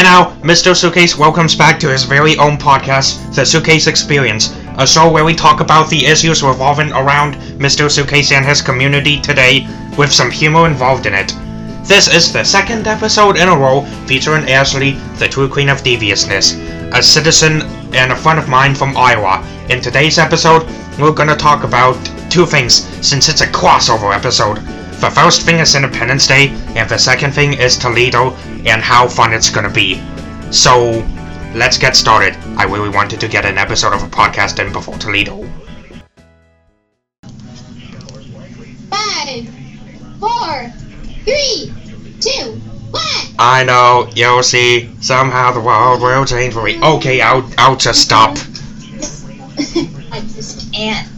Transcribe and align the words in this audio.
And 0.00 0.06
now, 0.06 0.34
Mr. 0.40 0.74
Suitcase 0.74 1.18
welcomes 1.18 1.54
back 1.54 1.78
to 1.80 1.90
his 1.90 2.04
very 2.04 2.34
own 2.38 2.56
podcast, 2.56 3.34
The 3.34 3.44
Suitcase 3.44 3.86
Experience, 3.86 4.56
a 4.78 4.86
show 4.86 5.12
where 5.12 5.26
we 5.26 5.34
talk 5.34 5.60
about 5.60 5.90
the 5.90 6.06
issues 6.06 6.42
revolving 6.42 6.90
around 6.92 7.34
Mr. 7.60 7.90
Suitcase 7.90 8.32
and 8.32 8.42
his 8.42 8.62
community 8.62 9.20
today, 9.20 9.68
with 9.98 10.10
some 10.10 10.30
humor 10.30 10.66
involved 10.66 11.04
in 11.04 11.12
it. 11.12 11.34
This 11.86 12.08
is 12.08 12.32
the 12.32 12.44
second 12.44 12.86
episode 12.86 13.36
in 13.36 13.50
a 13.50 13.54
row 13.54 13.84
featuring 14.06 14.48
Ashley, 14.48 14.92
the 15.18 15.28
true 15.28 15.50
queen 15.50 15.68
of 15.68 15.84
deviousness, 15.84 16.54
a 16.94 17.02
citizen 17.02 17.60
and 17.92 18.10
a 18.10 18.16
friend 18.16 18.38
of 18.38 18.48
mine 18.48 18.74
from 18.74 18.96
Iowa. 18.96 19.46
In 19.68 19.82
today's 19.82 20.18
episode, 20.18 20.66
we're 20.98 21.12
gonna 21.12 21.36
talk 21.36 21.62
about 21.62 21.98
two 22.30 22.46
things, 22.46 22.88
since 23.06 23.28
it's 23.28 23.42
a 23.42 23.46
crossover 23.48 24.16
episode. 24.16 24.60
The 25.00 25.10
first 25.10 25.42
thing 25.42 25.58
is 25.58 25.74
Independence 25.74 26.26
Day, 26.26 26.48
and 26.74 26.88
the 26.88 26.98
second 26.98 27.32
thing 27.32 27.54
is 27.54 27.76
Toledo 27.76 28.36
and 28.66 28.82
how 28.82 29.08
fun 29.08 29.32
it's 29.32 29.50
gonna 29.50 29.70
be. 29.70 30.00
So, 30.50 31.06
let's 31.54 31.78
get 31.78 31.96
started. 31.96 32.34
I 32.56 32.64
really 32.64 32.88
wanted 32.90 33.20
to 33.20 33.28
get 33.28 33.44
an 33.44 33.58
episode 33.58 33.92
of 33.92 34.02
a 34.02 34.08
podcast 34.08 34.64
in 34.64 34.72
before 34.72 34.96
Toledo. 34.98 35.48
Five, 38.90 39.48
four, 40.18 40.72
three, 41.24 41.72
two, 42.20 42.60
one. 42.90 43.34
I 43.38 43.64
know, 43.64 44.10
you'll 44.14 44.42
see. 44.42 44.90
Somehow 45.00 45.52
the 45.52 45.60
world 45.60 46.00
will 46.02 46.24
change 46.24 46.54
for 46.54 46.62
me. 46.64 46.82
Okay, 46.82 47.20
I'll 47.20 47.48
I'll 47.58 47.76
just 47.76 48.02
stop. 48.02 48.30
I 50.12 50.20
just 50.34 50.72
can't. 50.72 51.08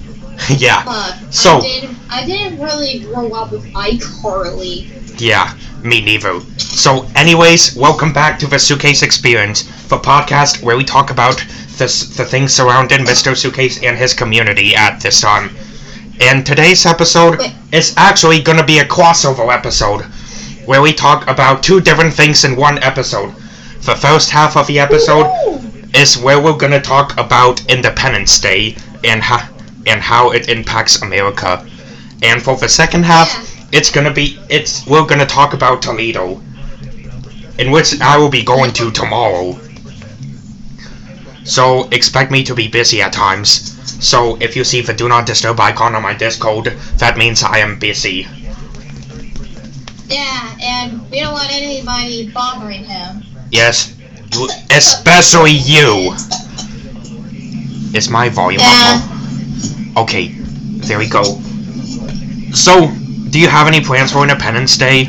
yeah, 0.59 0.83
Uh, 0.87 1.19
So- 1.31 1.59
I 1.59 1.61
didn't, 1.61 1.92
I 2.15 2.27
didn't 2.27 2.61
really 2.61 2.99
grow 2.99 3.31
up 3.31 3.53
with 3.53 3.65
iCarly. 3.73 5.19
yeah, 5.19 5.57
me 5.83 6.05
neither. 6.05 6.41
So, 6.59 7.07
anyways, 7.17 7.75
welcome 7.75 8.13
back 8.13 8.39
to 8.41 8.47
the 8.47 8.59
Suitcase 8.59 9.03
Experience, 9.03 9.63
the 9.89 9.97
podcast 9.97 10.63
where 10.63 10.77
we 10.77 10.85
talk 10.85 11.11
about 11.11 11.39
the 11.79 11.87
the 12.19 12.27
things 12.27 12.53
surrounding 12.53 13.07
Mr. 13.07 13.35
Suitcase 13.35 13.83
and 13.83 13.97
his 13.97 14.13
community 14.13 14.77
at 14.77 15.01
this 15.01 15.23
time. 15.23 15.57
And 16.21 16.45
today's 16.45 16.85
episode 16.85 17.39
Wait. 17.39 17.55
is 17.73 17.95
actually 17.97 18.43
gonna 18.43 18.63
be 18.63 18.81
a 18.81 18.85
crossover 18.85 19.51
episode, 19.51 20.03
where 20.67 20.83
we 20.83 20.93
talk 20.93 21.27
about 21.29 21.63
two 21.63 21.81
different 21.81 22.13
things 22.13 22.45
in 22.45 22.57
one 22.57 22.79
episode. 22.83 23.35
The 23.87 23.97
first 23.97 24.29
half 24.29 24.59
of 24.59 24.67
the 24.67 24.81
episode 24.81 25.33
is 25.95 26.19
where 26.19 26.39
we're 26.39 26.59
gonna 26.59 26.79
talk 26.83 27.17
about 27.17 27.65
Independence 27.71 28.39
Day 28.39 28.77
and 29.03 29.23
how 29.23 29.49
and 29.87 30.03
how 30.03 30.33
it 30.33 30.51
impacts 30.51 31.01
America. 31.01 31.67
And 32.23 32.41
for 32.43 32.57
the 32.57 32.69
second 32.69 33.05
half, 33.05 33.29
it's 33.73 33.91
gonna 33.91 34.13
be 34.13 34.39
it's 34.49 34.87
we're 34.87 35.07
gonna 35.07 35.27
talk 35.27 35.55
about 35.55 35.83
Toledo, 35.83 36.41
in 37.59 37.71
which 37.71 38.01
I 38.01 38.17
will 38.17 38.31
be 38.31 38.45
going 38.45 38.73
to 38.75 38.91
tomorrow. 38.93 39.59
So 41.45 41.89
expect 41.91 42.31
me 42.31 42.45
to 42.45 42.55
be 42.55 42.69
busy 42.69 43.03
at 43.03 43.13
times. 43.13 43.75
So 44.05 44.37
if 44.41 44.55
you 44.57 44.63
see 44.65 44.81
the 44.81 44.93
do 44.93 45.09
not 45.09 45.27
disturb 45.27 45.59
icon 45.59 45.95
on 45.95 46.03
my 46.03 46.15
Discord, 46.15 46.67
that 46.99 47.17
means 47.17 47.43
I 47.43 47.59
am 47.59 47.79
busy. 47.79 48.29
Yeah, 50.07 50.57
and 50.61 51.11
we 51.11 51.21
don't 51.21 51.33
want 51.33 51.51
anybody 51.51 52.31
bothering 52.31 52.85
him. 52.85 53.25
Yes, 53.51 53.95
especially 54.71 55.53
you. 55.53 56.15
Is 57.95 58.09
my 58.09 58.29
volume 58.29 58.61
Yeah. 58.61 59.01
up? 59.97 59.99
Okay, 59.99 60.29
there 60.87 60.99
we 60.99 61.09
go. 61.09 61.43
So, 62.55 62.89
do 63.31 63.41
you 63.41 63.49
have 63.49 63.67
any 63.67 63.81
plans 63.81 64.13
for 64.13 64.23
Independence 64.23 64.77
Day? 64.77 65.09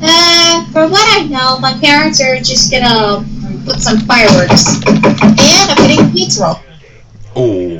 Uh, 0.00 0.64
for 0.70 0.86
what 0.86 1.20
I 1.20 1.26
know, 1.26 1.58
my 1.58 1.72
parents 1.80 2.20
are 2.20 2.36
just 2.36 2.70
gonna 2.70 3.24
put 3.64 3.80
some 3.80 3.98
fireworks. 4.00 4.84
And 4.86 5.04
I'm 5.04 5.76
getting 5.76 6.06
a 6.06 6.12
pizza 6.12 6.42
roll. 7.34 7.42
Ooh. 7.44 7.78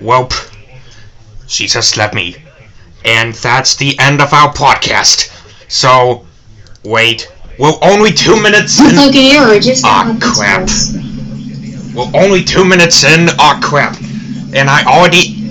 Welp. 0.00 0.32
She 1.46 1.66
just 1.66 1.96
left 1.96 2.14
me. 2.14 2.36
And 3.04 3.34
that's 3.34 3.76
the 3.76 3.98
end 3.98 4.20
of 4.20 4.32
our 4.32 4.52
podcast. 4.52 5.30
So, 5.68 6.26
wait. 6.84 7.30
We're 7.58 7.78
only 7.82 8.12
two 8.12 8.40
minutes 8.42 8.80
in. 8.80 8.98
Okay, 9.10 9.38
or 9.38 9.60
just 9.60 9.84
Aw, 9.84 10.16
crap. 10.20 10.68
We're 11.94 12.10
only 12.18 12.42
two 12.42 12.64
minutes 12.64 13.04
in. 13.04 13.28
Aw, 13.28 13.60
crap. 13.62 13.96
And 14.54 14.70
I 14.70 14.84
already. 14.84 15.41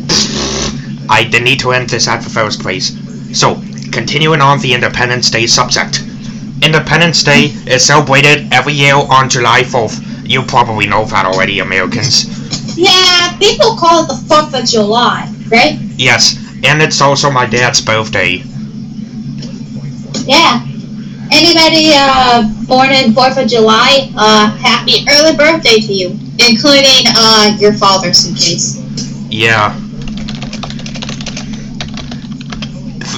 I 1.12 1.26
didn't 1.26 1.44
need 1.44 1.60
to 1.60 1.74
end 1.74 1.90
this 1.90 2.08
at 2.08 2.22
the 2.24 2.30
first 2.30 2.62
place. 2.62 2.96
So, 3.38 3.62
continuing 3.92 4.40
on 4.40 4.60
the 4.60 4.74
Independence 4.74 5.30
Day 5.30 5.46
subject. 5.46 6.00
Independence 6.64 7.22
Day 7.22 7.52
is 7.68 7.86
celebrated 7.86 8.48
every 8.54 8.74
year 8.74 8.96
on 8.96 9.30
July 9.30 9.64
4th. 9.64 10.00
You 10.26 10.42
probably 10.44 10.88
know 10.88 11.04
that 11.06 11.26
already, 11.26 11.60
Americans. 11.60 12.78
Yeah, 12.78 13.38
people 13.40 13.76
call 13.76 14.06
it 14.06 14.08
the 14.08 14.14
4th 14.34 14.58
of 14.58 14.66
July, 14.66 15.30
right? 15.52 15.78
Yes, 15.98 16.38
and 16.64 16.82
it's 16.82 17.02
also 17.02 17.30
my 17.30 17.46
dad's 17.46 17.82
birthday. 17.82 18.42
Yeah. 20.24 20.66
Anybody 21.34 21.92
uh, 21.96 22.44
born 22.68 22.90
in 22.92 23.12
4th 23.12 23.44
of 23.44 23.50
July, 23.50 24.10
uh, 24.16 24.56
happy 24.58 25.06
early 25.10 25.36
birthday 25.36 25.80
to 25.80 25.94
you, 25.94 26.10
including 26.40 27.04
uh, 27.08 27.58
your 27.60 27.74
father, 27.74 28.14
suitcase. 28.14 28.80
Yeah. 29.30 29.78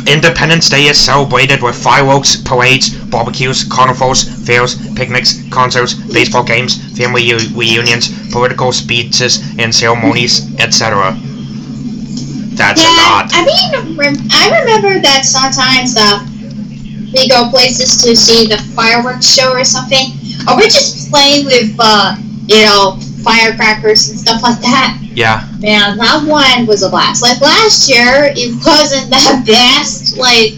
Independence 0.08 0.70
Day 0.70 0.86
is 0.86 1.00
celebrated 1.00 1.62
with 1.62 1.76
fireworks, 1.76 2.36
parades, 2.36 2.90
barbecues, 3.06 3.64
carnivals, 3.64 4.24
fairs, 4.46 4.76
picnics, 4.96 5.42
concerts, 5.50 5.94
baseball 5.94 6.44
games, 6.44 6.76
family 6.98 7.34
reunions, 7.56 8.10
political 8.32 8.72
speeches, 8.72 9.42
and 9.58 9.74
ceremonies, 9.74 10.54
etc. 10.60 11.16
That's 12.56 12.82
a 12.82 12.84
yeah, 12.84 13.02
lot. 13.02 13.32
I 13.34 13.46
mean, 13.46 14.28
I 14.32 14.62
remember 14.62 15.00
that 15.00 15.26
sometimes 15.26 15.96
uh, 15.98 16.26
we 17.14 17.28
go 17.28 17.50
places 17.50 18.02
to 18.04 18.16
see 18.16 18.48
the 18.48 18.58
fireworks 18.76 19.34
show 19.34 19.52
or 19.52 19.64
something, 19.64 20.14
or 20.48 20.58
we 20.58 20.64
just 20.64 21.10
play 21.10 21.44
with, 21.46 21.76
uh, 21.80 22.16
you 22.48 22.66
know, 22.66 23.00
firecrackers 23.24 24.10
and 24.10 24.20
stuff 24.20 24.44
like 24.44 24.60
that. 24.62 25.03
Yeah, 25.16 25.48
Man, 25.60 25.98
that 25.98 26.26
one 26.26 26.66
was 26.66 26.84
a 26.84 26.90
blast. 26.90 27.22
Like 27.22 27.40
last 27.42 27.88
year, 27.90 28.34
it 28.36 28.54
wasn't 28.66 29.10
that 29.12 29.44
best. 29.48 30.18
Like 30.18 30.54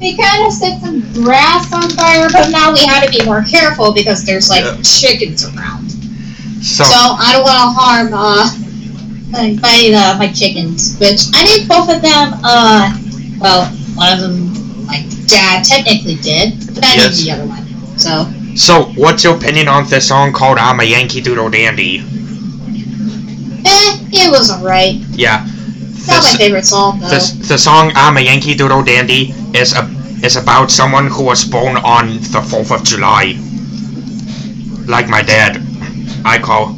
we 0.00 0.16
kind 0.16 0.46
of 0.46 0.52
set 0.52 0.80
some 0.80 1.00
grass 1.12 1.72
on 1.72 1.88
fire, 1.90 2.28
but 2.32 2.50
now 2.50 2.72
we 2.72 2.84
had 2.84 3.04
to 3.06 3.10
be 3.10 3.24
more 3.24 3.42
careful 3.42 3.92
because 3.94 4.24
there's 4.24 4.48
like 4.50 4.64
Yeah. 4.64 4.76
chickens 4.82 5.44
around. 5.54 5.88
so, 6.62 6.82
So 6.84 6.96
I 6.98 7.32
don't 7.32 7.44
want 7.44 7.62
to 7.62 7.70
harm 7.78 8.08
uh 8.14 8.50
my 9.62 9.92
uh, 9.94 10.18
my 10.18 10.30
chickens. 10.32 10.98
Which 10.98 11.22
I 11.34 11.46
think 11.46 11.68
both 11.68 11.88
of 11.88 12.02
them. 12.02 12.34
Uh, 12.44 12.92
well, 13.40 13.66
one 13.94 14.12
of 14.12 14.20
them 14.20 14.86
like 14.86 15.04
dad 15.26 15.64
technically 15.64 16.16
did, 16.16 16.58
but 16.74 16.84
I 16.84 16.94
Yes. 16.96 17.18
need 17.18 17.26
the 17.26 17.32
other 17.32 17.46
one. 17.46 17.98
So 17.98 18.26
so 18.56 18.84
what's 18.96 19.24
your 19.24 19.36
opinion 19.36 19.68
on 19.68 19.86
this 19.88 20.08
song 20.08 20.32
called 20.32 20.58
I'm 20.58 20.80
a 20.80 20.84
Yankee 20.84 21.20
Doodle 21.20 21.50
Dandy? 21.50 22.04
Eh, 23.64 23.98
it 24.12 24.30
was 24.30 24.50
alright. 24.50 24.96
Yeah. 25.12 25.46
Not 26.06 26.22
my 26.24 26.34
favorite 26.38 26.64
song 26.66 27.00
though. 27.00 27.08
The, 27.08 27.44
the 27.48 27.58
song 27.58 27.92
I'm 27.94 28.16
a 28.16 28.20
Yankee 28.20 28.54
Doodle 28.54 28.82
Dandy 28.82 29.32
is 29.54 29.72
a, 29.76 29.84
is 30.24 30.36
about 30.36 30.70
someone 30.70 31.06
who 31.06 31.24
was 31.24 31.44
born 31.44 31.76
on 31.78 32.16
the 32.34 32.40
4th 32.42 32.74
of 32.74 32.84
July. 32.84 33.34
Like 34.88 35.08
my 35.08 35.22
dad. 35.22 35.60
I 36.24 36.38
call 36.38 36.76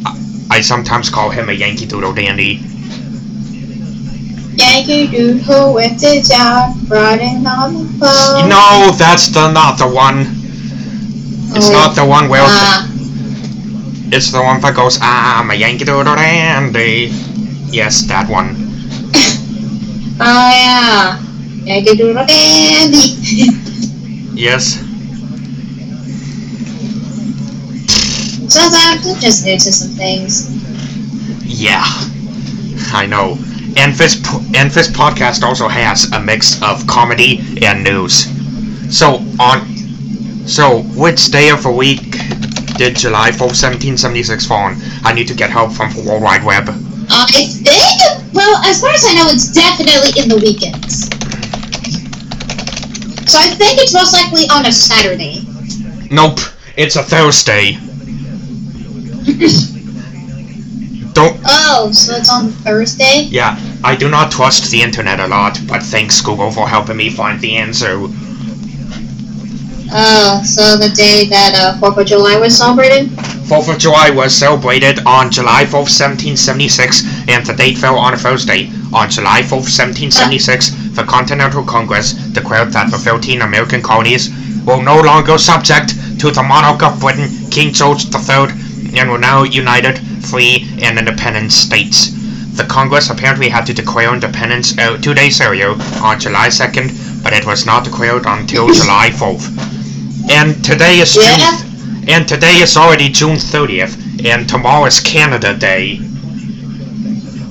I 0.51 0.61
sometimes 0.61 1.09
call 1.11 1.31
him 1.31 1.49
a 1.49 1.53
Yankee 1.53 1.87
Doodle 1.87 2.13
Dandy. 2.15 2.61
Yankee 4.57 5.07
Doodle 5.09 5.75
with 5.75 5.99
the 6.01 6.23
job, 6.23 6.77
riding 6.91 7.45
on 7.47 7.75
the 7.75 7.85
boat. 7.99 8.47
No, 8.49 8.93
that's 8.97 9.29
the 9.29 9.51
not 9.53 9.79
the 9.79 9.89
one. 9.89 10.27
It's 11.57 11.69
Oh, 11.69 11.73
not 11.73 11.95
the 11.97 12.05
one 12.05 12.29
where 12.29 12.43
Ah, 12.45 12.89
it's 14.15 14.31
the 14.31 14.41
one 14.41 14.61
that 14.61 14.77
goes 14.77 14.99
I'm 15.03 15.51
a 15.51 15.55
Yankee 15.55 15.85
Doodle 15.85 16.15
Dandy. 16.15 17.11
Yes, 17.75 18.03
that 18.07 18.29
one. 18.31 18.55
oh 20.21 20.51
yeah. 20.55 21.21
Yankee 21.65 21.97
Doodle 21.97 22.25
Dandy. 22.27 23.61
Yes. 24.37 24.81
Sometimes 28.49 29.07
I'm 29.07 29.21
just 29.21 29.45
new 29.45 29.55
to 29.59 29.73
some 29.73 29.91
things. 29.97 30.51
Yeah. 31.45 31.85
I 32.93 33.07
know. 33.07 33.39
And 33.77 33.95
this 33.95 34.17
and 34.55 34.71
this 34.71 34.89
podcast 34.89 35.43
also 35.43 35.69
has 35.69 36.11
a 36.13 36.21
mix 36.21 36.61
of 36.63 36.87
comedy 36.87 37.41
and 37.63 37.83
news. 37.85 38.27
So 38.97 39.25
on 39.41 39.67
so 40.47 40.83
which 40.97 41.31
day 41.31 41.51
of 41.51 41.63
the 41.63 41.71
week 41.73 42.15
did 42.77 42.97
July 42.97 43.31
4th, 43.31 43.55
1776 43.55 44.47
fall 44.47 44.65
on? 44.65 44.77
I 45.05 45.13
need 45.13 45.29
to 45.29 45.35
get 45.35 45.51
help 45.51 45.73
from 45.73 45.93
the 45.93 46.03
World 46.03 46.23
Wide 46.23 46.45
Web. 46.45 46.69
I 47.11 47.27
think, 47.63 48.35
well, 48.35 48.63
as 48.65 48.81
far 48.81 48.91
as 48.91 49.05
I 49.07 49.15
know, 49.15 49.27
it's 49.29 49.53
definitely 49.53 50.21
in 50.21 50.29
the 50.29 50.37
weekends. 50.37 51.09
So 53.31 53.39
I 53.39 53.49
think 53.49 53.81
it's 53.81 53.95
most 53.95 54.13
likely 54.13 54.45
on 54.51 54.67
a 54.67 54.73
Saturday. 54.73 55.47
Nope, 56.11 56.39
it's 56.77 56.97
a 56.97 57.03
Thursday. 57.03 57.79
Don't. 61.15 61.41
Oh, 61.47 61.91
so 61.93 62.17
it's 62.17 62.31
on 62.31 62.51
Thursday? 62.51 63.29
Yeah, 63.31 63.57
I 63.85 63.95
do 63.95 64.11
not 64.11 64.33
trust 64.33 64.71
the 64.71 64.83
internet 64.83 65.21
a 65.21 65.29
lot, 65.29 65.59
but 65.69 65.83
thanks 65.83 66.21
Google 66.21 66.51
for 66.51 66.69
helping 66.69 66.97
me 66.97 67.09
find 67.09 67.41
the 67.41 67.57
answer. 67.57 68.09
Oh, 69.97 70.43
so 70.43 70.77
the 70.77 70.89
day 70.91 71.29
that 71.31 71.55
uh, 71.55 71.79
4th 71.79 71.99
of 71.99 72.07
July 72.09 72.37
was 72.37 72.59
celebrated? 72.59 73.11
4th 73.47 73.73
of 73.73 73.79
July 73.79 74.11
was 74.11 74.35
celebrated 74.35 74.99
on 75.07 75.31
July 75.31 75.63
4th, 75.63 75.87
1776, 75.87 77.29
and 77.29 77.47
the 77.47 77.55
date 77.55 77.79
fell 77.79 77.97
on 77.97 78.13
a 78.13 78.17
Thursday. 78.17 78.67
On 78.93 79.09
July 79.09 79.43
4th, 79.43 79.71
1776, 79.71 80.97
the 80.99 81.05
Continental 81.05 81.63
Congress 81.63 82.15
declared 82.35 82.73
that 82.73 82.91
the 82.91 82.99
13 82.99 83.43
American 83.43 83.81
colonies 83.83 84.31
were 84.67 84.83
no 84.83 85.01
longer 85.01 85.39
subject 85.39 85.95
to 86.19 86.33
the 86.33 86.43
monarch 86.43 86.83
of 86.83 86.99
Britain, 86.99 87.31
King 87.53 87.73
George 87.73 88.07
III, 88.07 88.99
and 88.99 89.09
were 89.09 89.19
now 89.19 89.45
united, 89.45 90.01
free, 90.27 90.67
and 90.83 90.99
independent 90.99 91.53
states. 91.53 92.11
The 92.57 92.65
Congress 92.65 93.11
apparently 93.11 93.49
had 93.49 93.65
to 93.67 93.73
declare 93.73 94.13
independence 94.13 94.77
uh, 94.77 94.99
two 94.99 95.15
days 95.15 95.41
earlier, 95.41 95.71
on 96.03 96.19
July 96.19 96.49
2nd, 96.49 97.23
but 97.23 97.33
it 97.33 97.47
was 97.47 97.65
not 97.65 97.85
declared 97.85 98.27
until 98.27 98.67
July 98.75 99.11
4th. 99.15 99.74
And 100.31 100.65
today 100.65 100.99
is 101.01 101.15
Yeah. 101.17 101.37
June, 101.37 102.05
and 102.09 102.27
today 102.29 102.57
is 102.63 102.77
already 102.77 103.09
June 103.09 103.37
30th, 103.37 103.97
and 104.25 104.49
tomorrow 104.49 104.87
is 104.87 105.01
Canada 105.01 105.55
Day. 105.55 106.01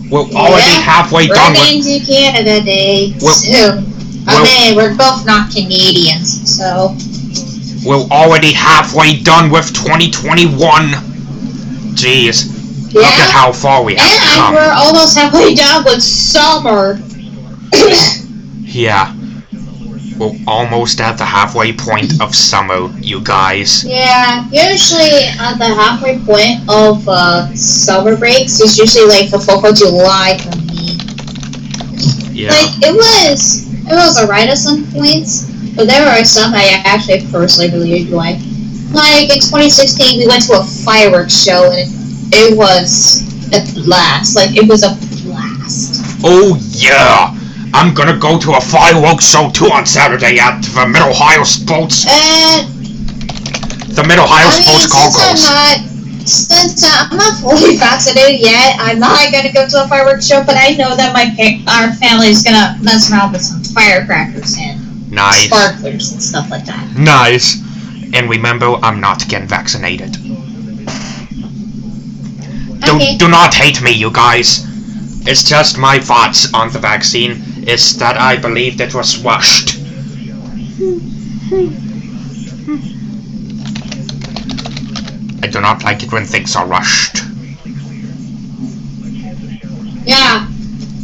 We're 0.09 0.21
already 0.31 0.71
Yeah, 0.71 0.81
halfway 0.81 1.27
We're 1.27 1.35
done 1.35 1.53
with. 1.53 1.71
into 1.71 2.05
Canada 2.05 2.61
Day 2.61 3.13
well- 3.21 3.35
I 4.25 4.41
mean, 4.43 4.75
we're 4.75 4.93
both 4.93 5.25
not 5.25 5.51
Canadians, 5.51 6.41
so. 6.57 6.95
We're 7.83 8.05
already 8.09 8.53
halfway 8.53 9.13
done 9.17 9.49
with 9.49 9.73
2021. 9.73 10.95
Jeez, 11.95 12.45
Yeah. 12.91 13.01
look 13.01 13.19
at 13.19 13.29
how 13.31 13.51
far 13.51 13.83
we 13.83 13.95
have 13.95 14.09
And 14.11 14.21
come. 14.35 14.53
we're 14.53 14.71
almost 14.71 15.17
halfway 15.17 15.53
done 15.55 15.83
with 15.83 16.01
summer. 16.01 16.99
Yeah. 18.65 19.09
We're 20.23 20.39
almost 20.47 21.01
at 21.01 21.17
the 21.17 21.25
halfway 21.25 21.73
point 21.73 22.21
of 22.21 22.33
summer, 22.33 22.87
you 22.99 23.19
guys. 23.19 23.83
yeah, 23.83 24.47
usually 24.51 25.27
at 25.35 25.57
the 25.59 25.67
halfway 25.67 26.17
point 26.19 26.63
of 26.69 27.03
uh, 27.09 27.53
summer 27.55 28.15
breaks 28.15 28.61
is 28.61 28.77
usually 28.77 29.07
like 29.07 29.31
the 29.31 29.37
4th 29.37 29.69
of 29.69 29.75
July 29.75 30.37
for 30.39 30.55
me. 30.71 30.95
Yeah. 32.31 32.51
Like 32.51 32.71
it 32.87 32.95
was, 32.95 33.67
it 33.83 33.91
was 33.91 34.17
alright 34.21 34.47
at 34.47 34.57
some 34.57 34.85
points, 34.93 35.51
but 35.75 35.87
there 35.87 36.05
were 36.05 36.23
some 36.23 36.53
I 36.53 36.81
actually 36.85 37.27
personally 37.29 37.71
really 37.71 38.01
enjoyed. 38.03 38.39
Like 38.93 39.27
in 39.27 39.41
2016, 39.43 40.19
we 40.19 40.27
went 40.27 40.43
to 40.43 40.53
a 40.53 40.63
fireworks 40.63 41.43
show 41.43 41.69
and 41.69 41.79
it, 41.83 41.89
it 42.31 42.57
was 42.57 43.27
a 43.51 43.59
blast. 43.83 44.37
Like 44.37 44.55
it 44.55 44.69
was 44.69 44.83
a 44.83 44.95
blast. 45.27 45.99
Oh 46.23 46.55
yeah! 46.71 47.32
I'm 47.73 47.93
gonna 47.93 48.17
go 48.17 48.37
to 48.39 48.53
a 48.53 48.61
fireworks 48.61 49.25
show 49.29 49.49
too 49.49 49.65
on 49.71 49.85
Saturday 49.85 50.39
at 50.39 50.61
the 50.61 50.85
Mid 50.87 51.01
Ohio 51.01 51.43
Sports 51.43 52.05
And 52.07 52.69
the 53.93 54.03
Mid 54.07 54.19
Ohio 54.19 54.47
I 54.47 54.53
mean, 54.53 54.63
Sports 54.63 54.83
since 54.83 54.93
I'm 54.93 55.11
Concourse. 55.11 55.43
not, 55.43 56.27
since 56.27 56.83
I'm 56.85 57.17
not 57.17 57.39
fully 57.41 57.77
vaccinated 57.81 58.41
yet, 58.41 58.77
I'm 58.79 58.99
not 58.99 59.31
gonna 59.31 59.51
go 59.51 59.67
to 59.67 59.83
a 59.83 59.87
fireworks 59.87 60.27
show. 60.27 60.43
But 60.43 60.55
I 60.57 60.75
know 60.77 60.95
that 60.95 61.13
my 61.13 61.25
our 61.67 61.91
family 61.93 62.27
is 62.29 62.43
gonna 62.43 62.77
mess 62.81 63.11
around 63.11 63.33
with 63.33 63.41
some 63.41 63.61
firecrackers 63.73 64.55
and 64.59 65.11
Nice. 65.11 65.45
sparklers 65.45 66.11
and 66.11 66.21
stuff 66.21 66.49
like 66.49 66.65
that. 66.65 66.95
Nice. 66.97 67.61
And 68.13 68.29
remember, 68.29 68.75
I'm 68.81 68.99
not 69.01 69.27
getting 69.27 69.47
vaccinated. 69.47 70.15
Okay. 72.83 73.17
Do, 73.17 73.25
do 73.25 73.31
not 73.31 73.53
hate 73.53 73.81
me, 73.81 73.91
you 73.91 74.11
guys. 74.11 74.65
It's 75.25 75.43
just 75.47 75.77
my 75.77 75.99
thoughts 75.99 76.53
on 76.53 76.71
the 76.71 76.79
vaccine 76.79 77.41
is 77.67 77.97
that 77.97 78.17
I 78.17 78.37
believed 78.37 78.81
it 78.81 78.93
was 78.93 79.17
rushed. 79.23 79.79
I 85.41 85.47
do 85.47 85.61
not 85.61 85.83
like 85.83 86.03
it 86.03 86.11
when 86.11 86.25
things 86.25 86.55
are 86.55 86.65
rushed. 86.65 87.17
Yeah, 90.05 90.47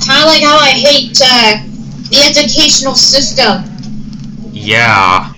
kind 0.06 0.20
of 0.20 0.28
like 0.28 0.44
how 0.44 0.58
I 0.58 0.72
hate 0.72 1.20
uh, 1.24 1.64
the 2.10 2.26
educational 2.28 2.96
system. 2.96 3.64
Yeah, 4.52 5.34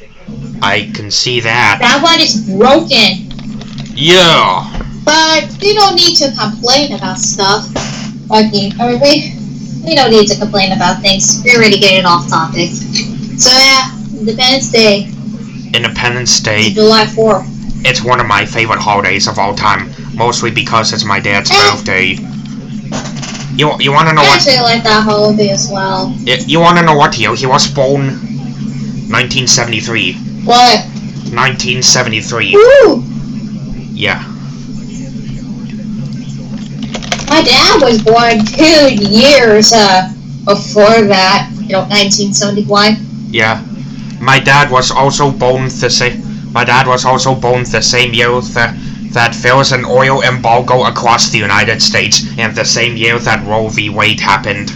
I 0.61 0.91
can 0.93 1.11
see 1.11 1.39
that. 1.41 1.77
That 1.81 2.01
one 2.01 2.19
is 2.19 2.49
broken. 2.49 3.29
Yeah. 3.95 4.65
But 5.03 5.57
we 5.61 5.73
don't 5.73 5.95
need 5.95 6.15
to 6.17 6.31
complain 6.31 6.93
about 6.93 7.17
stuff. 7.17 7.67
I 8.31 8.49
mean, 8.49 8.73
we 9.01 9.40
we 9.83 9.95
don't 9.95 10.11
need 10.11 10.27
to 10.27 10.37
complain 10.37 10.71
about 10.71 11.01
things. 11.01 11.41
We're 11.43 11.57
already 11.57 11.79
getting 11.79 12.05
off 12.05 12.27
topic. 12.29 12.69
So 13.37 13.49
yeah, 13.51 13.91
Independence 14.19 14.69
Day, 14.71 15.09
Independence 15.73 16.39
Day. 16.39 16.69
July 16.73 17.05
4th. 17.05 17.47
It's 17.83 18.03
one 18.03 18.19
of 18.19 18.27
my 18.27 18.45
favorite 18.45 18.79
holidays 18.79 19.27
of 19.27 19.39
all 19.39 19.55
time, 19.55 19.91
mostly 20.13 20.51
because 20.51 20.93
it's 20.93 21.03
my 21.05 21.19
dad's 21.19 21.49
Eh. 21.49 21.55
birthday. 21.71 22.07
You 23.57 23.73
you 23.79 23.91
want 23.91 24.07
to 24.09 24.13
know 24.15 24.21
what? 24.21 24.29
I 24.29 24.37
what 24.37 24.47
actually 24.47 24.61
like 24.61 24.83
that 24.83 25.03
holiday 25.03 25.49
as 25.49 25.69
well. 25.71 26.13
y- 26.25 26.37
you 26.45 26.59
want 26.59 26.77
to 26.77 26.83
know 26.85 26.95
what 26.95 27.17
year 27.17 27.35
he 27.35 27.45
was 27.47 27.67
born? 27.67 28.17
1973. 29.09 30.13
What? 30.45 30.85
1973. 31.33 32.55
Woo! 32.55 33.03
Yeah. 33.93 34.23
My 37.31 37.41
dad 37.41 37.81
was 37.81 38.01
born 38.03 38.43
two 38.45 38.93
years 38.93 39.71
uh, 39.71 40.11
before 40.43 41.07
that, 41.07 41.49
you 41.61 41.69
know, 41.69 41.87
1971. 41.87 42.97
Yeah. 43.31 43.65
My 44.19 44.37
dad 44.37 44.69
was 44.69 44.91
also 44.91 45.31
born 45.31 45.69
the 45.69 45.89
same. 45.89 46.51
My 46.51 46.65
dad 46.65 46.87
was 46.87 47.05
also 47.05 47.33
born 47.33 47.63
the 47.63 47.81
same 47.81 48.13
year 48.13 48.41
that 48.41 48.75
that 49.13 49.33
there 49.35 49.55
was 49.55 49.71
an 49.71 49.85
oil 49.85 50.21
embargo 50.23 50.83
across 50.83 51.29
the 51.29 51.37
United 51.37 51.81
States, 51.81 52.27
and 52.37 52.53
the 52.53 52.65
same 52.65 52.97
year 52.97 53.17
that 53.19 53.47
Roe 53.47 53.69
v. 53.69 53.89
Wade 53.89 54.19
happened. 54.19 54.67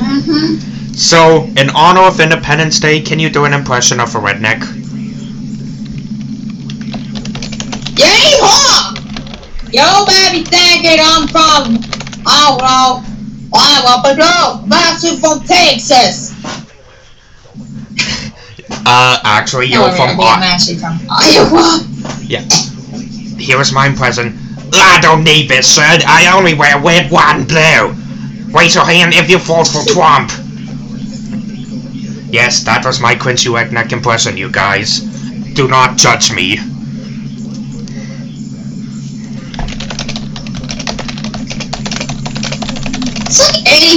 Mm-hmm. 0.00 0.94
So, 0.94 1.44
in 1.58 1.68
honor 1.70 2.02
of 2.08 2.20
Independence 2.20 2.80
Day, 2.80 3.02
can 3.02 3.18
you 3.18 3.28
do 3.28 3.44
an 3.44 3.52
impression 3.52 4.00
of 4.00 4.14
a 4.14 4.18
redneck? 4.18 4.83
Yo, 9.74 10.04
baby, 10.06 10.44
thinking 10.46 11.00
I'm 11.02 11.26
from, 11.26 11.82
I 12.26 12.46
don't 12.46 12.62
know, 12.62 13.02
Iowa, 13.52 14.00
but 14.04 14.14
no, 14.16 14.62
massive 14.66 15.18
from 15.20 15.40
Texas. 15.44 16.30
Uh, 18.86 19.18
actually, 19.24 19.66
you're 19.66 19.88
No, 19.88 19.94
from 19.94 20.10
I'm 20.10 20.20
Iowa. 20.20 20.40
actually 20.42 20.76
from 20.76 20.98
Iowa. 21.10 21.80
Here 23.38 23.60
is 23.60 23.72
my 23.72 23.88
present. 23.92 24.36
I 24.74 24.98
don't 25.00 25.24
need 25.24 25.48
this, 25.48 25.74
sir. 25.74 25.82
I 26.06 26.30
only 26.36 26.52
wear 26.54 26.78
red, 26.80 27.10
white, 27.10 27.34
and 27.36 27.48
blue. 27.48 27.94
Raise 28.52 28.74
your 28.74 28.84
hand 28.84 29.14
if 29.14 29.30
you 29.30 29.38
vote 29.38 29.68
for 29.68 29.82
Trump. 29.92 30.30
Yes, 32.30 32.62
that 32.64 32.82
was 32.84 33.00
my 33.00 33.14
Quincy 33.14 33.48
Redneck 33.48 33.92
impression, 33.92 34.36
you 34.36 34.50
guys. 34.50 35.00
Do 35.54 35.66
not 35.68 35.96
judge 35.96 36.32
me. 36.32 36.58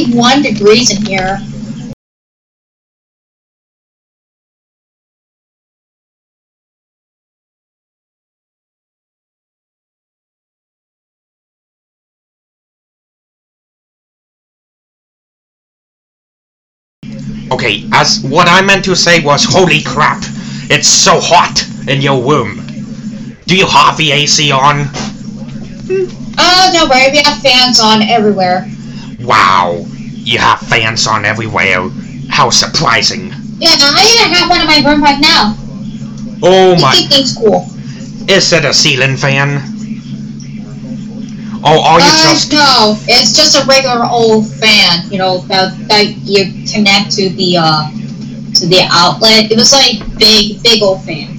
81 0.08 0.42
degrees 0.42 0.98
in 0.98 1.06
here. 1.06 1.38
Okay, 17.52 17.84
as 17.94 18.22
what 18.24 18.48
I 18.48 18.62
meant 18.62 18.86
to 18.86 18.96
say 18.96 19.24
was, 19.24 19.44
holy 19.44 19.82
crap, 19.82 20.22
it's 20.70 20.88
so 20.88 21.20
hot 21.20 21.66
in 21.90 22.02
your 22.02 22.22
room. 22.22 22.66
Do 23.46 23.58
you 23.58 23.66
have 23.66 23.98
the 23.98 24.12
AC 24.12 24.52
on? 24.52 24.86
Oh, 26.40 26.70
don't 26.74 26.90
worry, 26.90 27.12
we 27.12 27.22
have 27.24 27.42
fans 27.42 27.80
on 27.80 28.02
everywhere. 28.02 28.70
Wow, 29.22 29.86
you 30.28 30.40
have 30.40 30.60
fans 30.60 31.08
on 31.08 31.26
everywhere. 31.26 31.88
How 32.30 32.50
surprising. 32.52 33.32
Yeah, 33.60 33.72
I 33.80 34.04
even 34.20 34.34
have 34.36 34.50
one 34.50 34.62
in 34.62 34.68
my 34.68 34.82
room 34.86 35.02
right 35.02 35.20
now. 35.22 35.56
Oh 36.44 36.76
I 36.76 36.82
my, 36.82 36.92
think 36.92 37.12
it's 37.12 37.36
cool. 37.38 37.66
is 38.28 38.52
it 38.54 38.66
a 38.66 38.74
ceiling 38.74 39.18
fan? 39.18 39.62
Oh, 41.64 41.82
are 41.82 42.00
you 42.00 42.06
Uh, 42.06 42.22
just 42.22 42.52
no, 42.52 42.98
it's 43.08 43.34
just 43.36 43.56
a 43.58 43.66
regular 43.66 44.06
old 44.06 44.48
fan, 44.48 45.10
you 45.12 45.18
know, 45.18 45.40
that, 45.48 45.74
that 45.90 46.06
you 46.24 46.66
connect 46.72 47.12
to 47.18 47.30
the, 47.30 47.58
uh, 47.58 47.90
to 48.56 48.68
the 48.68 48.82
outlet. 48.92 49.52
It 49.52 49.58
was 49.58 49.72
like 49.74 50.00
big, 50.18 50.62
big 50.64 50.82
old 50.84 51.04
fan. 51.04 51.38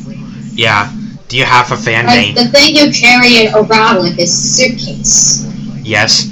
Yeah. 0.54 0.90
Do 1.28 1.36
you 1.36 1.44
have 1.44 1.70
a 1.72 1.76
fan 1.76 2.06
Like 2.06 2.34
name? 2.34 2.34
the 2.34 2.46
thing 2.48 2.74
you 2.76 2.90
carry 2.92 3.28
it 3.46 3.54
around 3.54 4.02
like 4.02 4.18
a 4.18 4.26
suitcase. 4.26 5.46
Yes. 5.82 6.28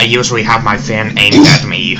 I 0.00 0.04
usually 0.04 0.42
have 0.42 0.64
my 0.64 0.78
fan 0.78 1.18
aimed 1.18 1.46
at 1.46 1.66
me. 1.68 1.98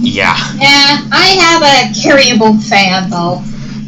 Yeah. 0.00 0.34
Yeah, 0.56 1.04
I 1.12 1.36
have 1.44 1.60
a 1.62 1.92
carryable 1.92 2.56
fan 2.62 3.10
though. 3.10 3.42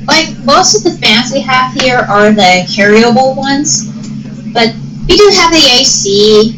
Like 0.06 0.36
most 0.44 0.76
of 0.76 0.82
the 0.84 0.98
fans 0.98 1.32
we 1.32 1.40
have 1.40 1.72
here 1.72 1.96
are 1.96 2.32
the 2.32 2.66
carryable 2.68 3.34
ones, 3.34 3.88
but 4.52 4.74
we 5.08 5.16
do 5.16 5.30
have 5.36 5.52
the 5.52 5.64
AC. 5.80 6.52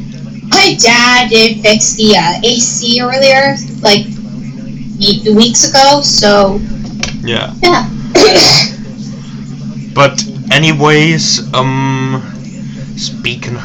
My 0.48 0.76
dad 0.80 1.30
did 1.30 1.60
fix 1.60 1.94
the 1.94 2.16
uh, 2.16 2.40
AC 2.42 3.00
earlier, 3.00 3.54
like 3.80 4.06
eight 5.00 5.22
weeks 5.37 5.70
ago. 5.70 6.02
So 6.02 6.58
Yeah. 7.22 7.54
yeah. 7.62 7.88
But 9.94 10.25
anyways, 10.50 11.52
um 11.54 12.22
speaking 12.96 13.58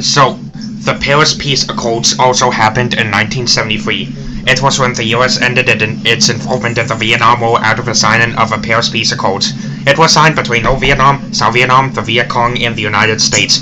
so 0.00 0.38
the 0.84 0.94
Paris 0.94 1.34
Peace 1.34 1.68
Accords 1.68 2.18
also 2.18 2.50
happened 2.50 2.94
in 2.94 3.10
1973. 3.10 4.14
It 4.48 4.60
was 4.60 4.80
when 4.80 4.92
the 4.94 5.04
US 5.14 5.40
ended 5.40 5.68
its 6.04 6.28
involvement 6.28 6.76
in 6.76 6.88
the 6.88 6.96
Vietnam 6.96 7.40
War 7.40 7.60
out 7.62 7.78
of 7.78 7.84
the 7.84 7.94
signing 7.94 8.34
of 8.36 8.50
the 8.50 8.58
Paris 8.58 8.88
Peace 8.88 9.12
Accords. 9.12 9.52
It 9.86 9.96
was 9.96 10.12
signed 10.12 10.34
between 10.34 10.64
North 10.64 10.80
Vietnam, 10.80 11.32
South 11.32 11.54
Vietnam, 11.54 11.92
the 11.92 12.02
Viet 12.02 12.28
Cong, 12.28 12.60
and 12.60 12.74
the 12.74 12.82
United 12.82 13.20
States. 13.20 13.60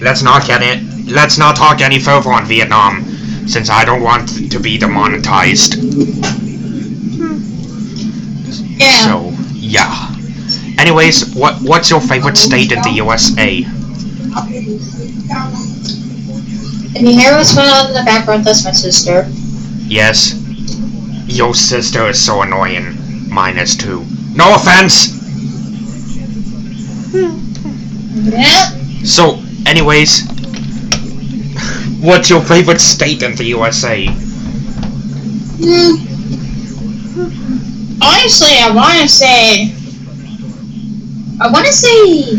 Let's 0.00 0.22
not 0.22 0.46
get 0.46 0.62
it. 0.62 0.82
Let's 1.06 1.36
not 1.36 1.56
talk 1.56 1.82
any 1.82 1.98
further 1.98 2.32
on 2.32 2.46
Vietnam, 2.46 3.04
since 3.46 3.68
I 3.68 3.84
don't 3.84 4.02
want 4.02 4.50
to 4.50 4.58
be 4.58 4.78
demonetized. 4.78 5.74
yeah. 8.78 9.04
So 9.04 9.32
yeah. 9.52 10.10
Anyways, 10.78 11.34
what 11.34 11.60
what's 11.60 11.90
your 11.90 12.00
favorite 12.00 12.38
state 12.38 12.72
in 12.72 12.80
the 12.80 12.92
USA? 12.92 13.66
And 16.96 17.08
you 17.08 17.18
hear 17.18 17.32
what's 17.32 17.54
going 17.54 17.68
on 17.68 17.88
in 17.88 17.94
the 17.94 18.04
background? 18.04 18.44
That's 18.44 18.64
my 18.64 18.70
sister. 18.70 19.26
Yes. 19.86 20.40
Your 21.26 21.54
sister 21.54 22.08
is 22.08 22.24
so 22.24 22.42
annoying. 22.42 23.28
Mine 23.28 23.58
is 23.58 23.76
too. 23.76 24.04
No 24.34 24.54
offense! 24.54 25.12
Yeah. 27.12 28.70
So, 29.02 29.42
anyways, 29.66 30.22
what's 32.00 32.30
your 32.30 32.40
favorite 32.40 32.80
state 32.80 33.22
in 33.22 33.34
the 33.34 33.44
USA? 33.44 34.06
Hmm. 35.58 36.14
Honestly, 38.00 38.56
I 38.60 38.70
want 38.74 39.00
to 39.00 39.08
say. 39.08 39.74
I 41.40 41.50
want 41.50 41.66
to 41.66 41.72
say 41.72 42.38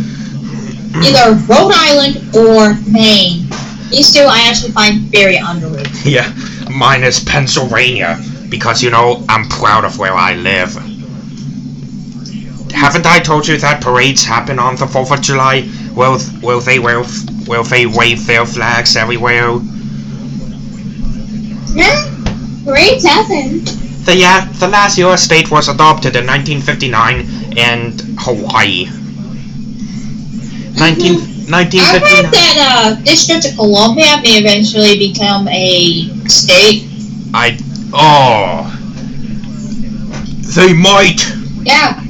either 1.03 1.35
Rhode 1.47 1.73
Island 1.73 2.35
or 2.35 2.75
Maine. 2.89 3.44
These 3.95 4.11
two 4.13 4.25
I 4.27 4.41
actually 4.49 4.73
find 4.73 4.99
very 5.03 5.37
underrated. 5.37 5.87
Yeah, 6.05 6.29
mine 6.69 7.01
is 7.03 7.23
Pennsylvania, 7.23 8.21
because 8.49 8.83
you 8.83 8.89
know, 8.89 9.23
I'm 9.29 9.47
proud 9.47 9.85
of 9.85 9.97
where 9.97 10.13
I 10.13 10.35
live. 10.35 10.73
Haven't 12.73 13.05
I 13.05 13.19
told 13.19 13.47
you 13.47 13.57
that 13.59 13.81
parades 13.81 14.25
happen 14.25 14.59
on 14.59 14.75
the 14.75 14.85
4th 14.85 15.13
of 15.13 15.21
July? 15.21 15.71
Will, 15.95 16.19
will 16.41 16.59
they 16.59 16.77
will, 16.77 17.05
will 17.47 17.63
they 17.63 17.85
wave 17.85 18.27
their 18.27 18.45
flags 18.45 18.97
everywhere? 18.97 19.61
Yeah, 21.73 22.11
great 22.65 23.01
happen. 23.01 23.63
The, 24.03 24.17
yeah, 24.17 24.51
the 24.59 24.67
last 24.67 24.97
US 24.97 25.23
state 25.23 25.49
was 25.49 25.69
adopted 25.69 26.17
in 26.17 26.27
1959 26.27 27.57
and 27.57 28.01
Hawaii. 28.19 28.89
19, 30.77 31.15
mm-hmm. 31.15 31.34
I 31.47 31.61
heard 31.61 31.73
1959. 31.73 32.31
that 32.31 32.57
uh, 32.57 32.95
District 33.03 33.45
of 33.45 33.55
Columbia 33.55 34.17
may 34.23 34.41
eventually 34.41 34.97
become 34.97 35.47
a 35.47 36.09
state. 36.27 36.89
I. 37.33 37.57
Oh. 37.93 38.71
They 40.55 40.73
might. 40.73 41.21
Yeah. 41.61 42.01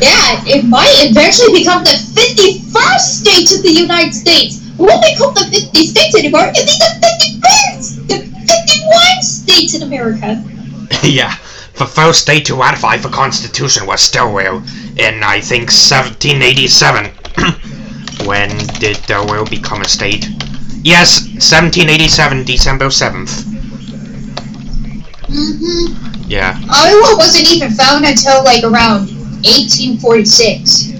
Yeah, 0.00 0.40
it 0.46 0.64
might 0.64 0.92
eventually 1.08 1.60
become 1.60 1.84
the 1.84 1.96
51st 2.16 3.00
state 3.00 3.56
of 3.56 3.62
the 3.62 3.70
United 3.70 4.14
States. 4.14 4.60
It 4.68 4.78
won't 4.78 5.02
be 5.02 5.14
called 5.16 5.36
the 5.36 5.44
50 5.44 5.86
states 5.86 6.16
anymore. 6.16 6.48
It'll 6.48 6.64
be 6.64 6.76
the 6.76 6.92
51st, 7.40 8.08
the 8.08 8.18
51 8.24 9.22
states 9.22 9.74
in 9.74 9.82
America. 9.82 10.42
yeah. 11.04 11.36
The 11.78 11.86
first 11.86 12.20
state 12.22 12.44
to 12.46 12.54
ratify 12.56 12.96
the 12.98 13.08
Constitution 13.08 13.86
was 13.86 14.10
Delaware 14.10 14.56
in, 14.98 15.22
I 15.22 15.40
think, 15.40 15.70
1787. 15.72 17.19
When 18.30 18.56
did 18.78 18.94
Delaware 19.06 19.44
become 19.44 19.82
a 19.82 19.88
state? 19.88 20.28
Yes, 20.86 21.26
1787, 21.42 22.44
December 22.44 22.86
7th. 22.86 23.42
Mm-hmm. 25.26 26.30
Yeah. 26.30 26.54
Iowa 26.70 27.16
wasn't 27.18 27.50
even 27.50 27.72
found 27.72 28.04
until 28.04 28.44
like 28.44 28.62
around 28.62 29.10
1846. 29.42 30.92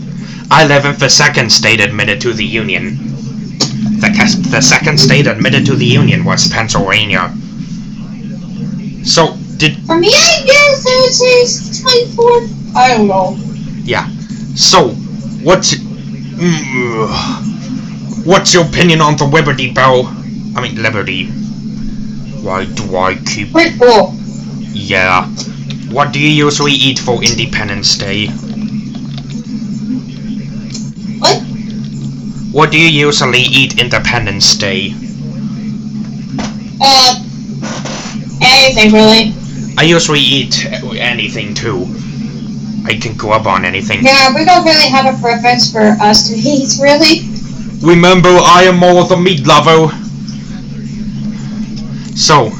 I 0.51 0.67
live 0.67 0.85
in 0.85 0.99
the 0.99 1.09
second 1.09 1.53
state 1.53 1.79
admitted 1.79 2.21
to 2.23 2.33
the 2.33 2.45
Union. 2.45 2.99
The, 4.03 4.11
the 4.51 4.61
second 4.61 4.99
state 4.99 5.29
admitted 5.29 5.65
to 5.67 5.77
the 5.77 5.87
Union 5.87 6.25
was 6.25 6.49
Pennsylvania. 6.49 7.33
So, 9.05 9.37
did. 9.57 9.79
For 9.87 9.97
me, 10.01 10.09
I 10.09 10.43
guess 10.45 10.85
I 10.85 11.01
would 11.01 11.15
say 11.15 11.33
it's 11.47 11.81
24. 11.81 12.75
I 12.75 12.89
don't 12.97 13.07
know. 13.07 13.39
Yeah. 13.85 14.09
So, 14.57 14.89
what's. 15.47 15.77
Mm, 16.41 18.25
what's 18.25 18.55
your 18.55 18.65
opinion 18.65 19.03
on 19.03 19.15
the 19.19 19.27
Liberty 19.27 19.71
Bell? 19.71 20.07
I 20.57 20.63
mean, 20.63 20.83
Liberty. 20.83 21.27
Why 22.41 22.65
do 22.65 22.97
I 22.97 23.17
keep. 23.17 23.53
Cool. 23.53 24.15
Yeah. 24.73 25.27
What 25.93 26.15
do 26.15 26.19
you 26.19 26.31
usually 26.31 26.73
eat 26.73 26.99
for 26.99 27.23
Independence 27.23 27.95
Day? 27.99 28.29
What? 31.19 31.43
What 32.53 32.73
do 32.73 32.81
you 32.81 32.89
usually 32.89 33.43
eat 33.43 33.79
Independence 33.79 34.57
Day? 34.57 34.95
Uh, 36.81 37.23
anything 38.41 38.93
really. 38.95 39.35
I 39.77 39.83
usually 39.83 40.21
eat 40.21 40.65
anything 40.97 41.53
too. 41.53 41.85
I 42.85 42.95
can 42.95 43.17
go 43.17 43.33
up 43.33 43.47
on 43.47 43.65
anything. 43.65 44.03
Yeah, 44.03 44.35
we 44.35 44.45
don't 44.45 44.65
really 44.65 44.89
have 44.89 45.15
a 45.15 45.21
preference 45.21 45.71
for 45.71 45.81
us 46.01 46.29
to 46.29 46.35
eat, 46.35 46.79
really. 46.81 47.29
Remember, 47.81 48.31
I 48.31 48.65
am 48.65 48.77
more 48.77 49.03
of 49.03 49.11
a 49.11 49.17
meat 49.17 49.47
lover. 49.47 49.95
So, 52.17 52.51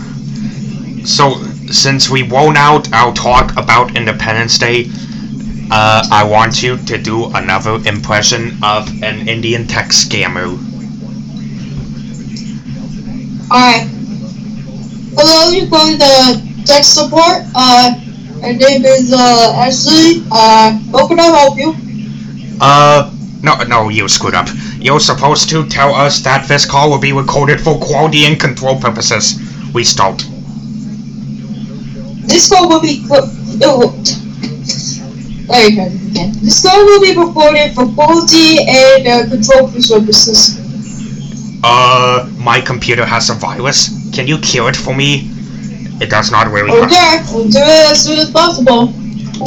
so 1.05 1.43
since 1.71 2.09
we 2.11 2.23
won 2.23 2.57
out 2.57 2.93
our 2.93 3.13
talk 3.13 3.53
about 3.57 3.97
Independence 3.97 4.59
Day, 4.59 4.87
uh, 5.71 6.07
I 6.11 6.25
want 6.25 6.63
you 6.63 6.77
to 6.77 6.99
do 6.99 7.27
another 7.35 7.77
impression 7.87 8.59
of 8.63 8.89
an 9.03 9.29
Indian 9.29 9.67
tech 9.67 9.89
scammer. 9.89 10.59
Alright. 13.51 13.89
Hello, 15.17 15.51
you're 15.51 15.69
calling 15.69 15.99
the 15.99 16.65
tech 16.65 16.85
support. 16.85 17.43
Uh, 17.55 17.95
my 18.41 18.53
name 18.53 18.85
is, 18.85 19.13
uh, 19.13 19.53
Ashley. 19.57 20.25
Uh, 20.31 20.79
how 20.93 21.09
can 21.09 21.21
I 21.21 21.25
help 21.25 21.59
you? 21.59 21.75
Uh, 22.61 23.11
no, 23.43 23.57
no, 23.65 23.89
you 23.89 24.09
screwed 24.09 24.35
up. 24.35 24.49
You're 24.79 25.01
supposed 25.01 25.49
to 25.51 25.67
tell 25.69 25.95
us 25.95 26.21
that 26.21 26.49
this 26.49 26.65
call 26.65 26.91
will 26.91 26.99
be 27.01 27.13
recorded 27.13 27.61
for 27.61 27.79
quality 27.79 28.25
and 28.25 28.39
control 28.39 28.81
purposes. 28.81 29.39
We 29.75 29.85
start. 29.85 30.25
This 32.27 32.49
call 32.49 32.69
will 32.69 32.81
be. 32.81 33.05
Oh, 33.11 33.91
there 35.49 35.69
you 35.69 35.77
go 35.77 35.87
again. 35.87 36.33
This 36.43 36.63
call 36.63 36.85
will 36.85 37.01
be 37.01 37.17
recorded 37.17 37.75
for 37.75 37.87
quality 37.93 38.59
and 38.69 39.07
uh, 39.07 39.29
control 39.29 39.69
purposes. 39.69 40.59
Uh, 41.63 42.31
my 42.39 42.61
computer 42.61 43.05
has 43.05 43.29
a 43.31 43.35
virus. 43.35 43.91
Can 44.15 44.27
you 44.27 44.39
cure 44.39 44.71
it 44.71 44.77
for 44.77 44.95
me? 44.95 45.31
It 46.01 46.09
does 46.11 46.31
not 46.31 46.51
really. 46.51 46.71
have- 46.71 46.91
Okay, 46.91 47.23
we'll 47.33 47.49
do 47.49 47.59
it 47.59 47.91
as 47.93 48.05
soon 48.05 48.19
as 48.19 48.31
possible. 48.31 48.93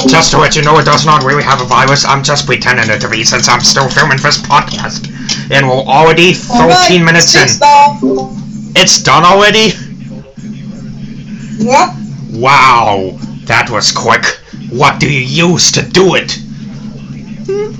Just 0.08 0.30
to 0.32 0.38
let 0.38 0.56
you 0.56 0.62
know, 0.62 0.78
it 0.78 0.84
does 0.84 1.06
not 1.06 1.22
really 1.22 1.42
have 1.44 1.60
a 1.60 1.64
virus. 1.64 2.04
I'm 2.04 2.22
just 2.24 2.46
pretending 2.46 2.90
it 2.90 3.00
to 3.00 3.08
be 3.08 3.22
since 3.24 3.48
I'm 3.48 3.60
still 3.60 3.88
filming 3.88 4.18
this 4.18 4.38
podcast. 4.38 5.08
And 5.52 5.68
we're 5.68 5.74
already 5.74 6.32
13 6.32 6.60
Alright, 6.60 7.00
minutes 7.04 7.34
in. 7.36 7.46
that. 7.60 7.98
It's 8.76 9.00
done 9.02 9.22
already? 9.24 9.72
Yep. 11.58 11.88
Wow, 12.32 13.16
that 13.44 13.70
was 13.70 13.92
quick. 13.92 14.24
What 14.70 14.98
do 14.98 15.10
you 15.12 15.20
use 15.50 15.70
to 15.72 15.82
do 15.82 16.14
it? 16.16 16.32
Hmm. 17.46 17.72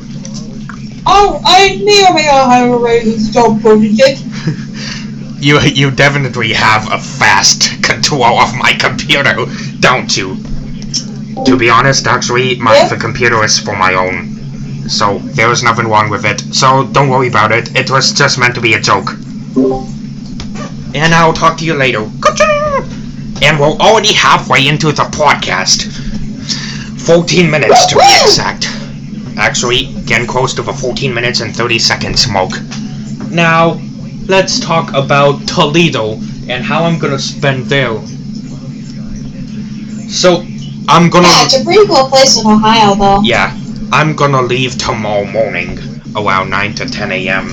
Oh, 1.07 1.41
I 1.45 1.81
may 1.85 2.03
not 2.03 2.51
have 2.51 2.71
a 2.71 2.77
raise 2.79 3.31
job 3.31 3.61
project. 3.61 4.23
You 5.45 5.61
you 5.61 5.91
definitely 5.91 6.53
have 6.55 6.91
a 6.91 6.99
fast 6.99 7.83
control 7.83 8.25
of 8.45 8.55
my 8.57 8.73
computer, 8.87 9.37
don't 9.79 10.17
you? 10.17 10.39
To 11.45 11.57
be 11.57 11.69
honest, 11.69 12.07
actually, 12.07 12.57
my 12.57 12.75
Yeah. 12.75 12.89
the 12.89 12.97
computer 12.97 13.45
is 13.45 13.59
for 13.59 13.77
my 13.77 13.93
own. 14.05 14.15
So 14.89 15.21
there 15.39 15.51
is 15.53 15.63
nothing 15.63 15.87
wrong 15.93 16.09
with 16.09 16.25
it. 16.25 16.43
So 16.55 16.85
don't 16.97 17.11
worry 17.11 17.29
about 17.29 17.53
it. 17.53 17.77
It 17.77 17.91
was 17.91 18.13
just 18.13 18.39
meant 18.39 18.55
to 18.55 18.63
be 18.63 18.73
a 18.75 18.81
joke. 18.81 19.11
And 21.03 21.15
I'll 21.15 21.35
talk 21.43 21.59
to 21.59 21.65
you 21.65 21.75
later. 21.75 22.03
And 23.47 23.59
we're 23.61 23.77
already 23.87 24.15
halfway 24.15 24.67
into 24.67 24.93
the 24.93 25.07
podcast. 25.23 25.79
14 27.03 27.51
minutes 27.51 27.85
to 27.87 27.97
be 27.97 28.13
exact. 28.23 28.63
Actually, 29.37 29.81
getting 30.07 30.27
close 30.27 30.55
to 30.55 30.63
the 30.63 30.73
14 30.73 31.13
minutes 31.13 31.41
and 31.41 31.55
30 31.55 31.79
seconds 31.79 32.27
mark. 32.29 32.53
Now, 33.31 33.79
let's 34.27 34.59
talk 34.61 34.93
about 34.95 35.47
Toledo 35.47 36.15
and 36.49 36.65
how 36.65 36.85
I'm 36.85 36.99
gonna 36.99 37.19
spend 37.19 37.67
there. 37.67 38.01
So, 40.09 40.47
I'm 40.89 41.11
gonna. 41.11 41.27
Yeah, 41.27 41.45
it's 41.45 41.61
a 41.61 41.65
pretty 41.65 41.87
cool 41.87 42.09
place 42.09 42.41
in 42.41 42.47
Ohio, 42.47 42.95
though. 42.95 43.21
Yeah, 43.23 43.59
I'm 43.93 44.15
gonna 44.15 44.43
leave 44.43 44.79
tomorrow 44.79 45.25
morning 45.25 45.79
around 46.17 46.51
9 46.51 46.75
to 46.77 46.87
10 46.87 47.13
a.m. 47.13 47.49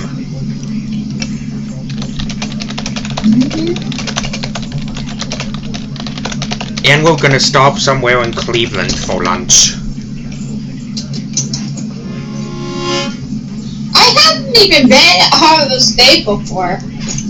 And 6.84 7.04
we're 7.04 7.16
gonna 7.16 7.40
stop 7.40 7.78
somewhere 7.78 8.22
in 8.22 8.32
Cleveland 8.32 8.96
for 8.98 9.22
lunch. 9.22 9.81
Haven't 14.52 14.72
even 14.72 14.88
been 14.88 15.20
out 15.32 15.64
of 15.64 15.70
the 15.70 15.80
state 15.80 16.24
before. 16.24 16.78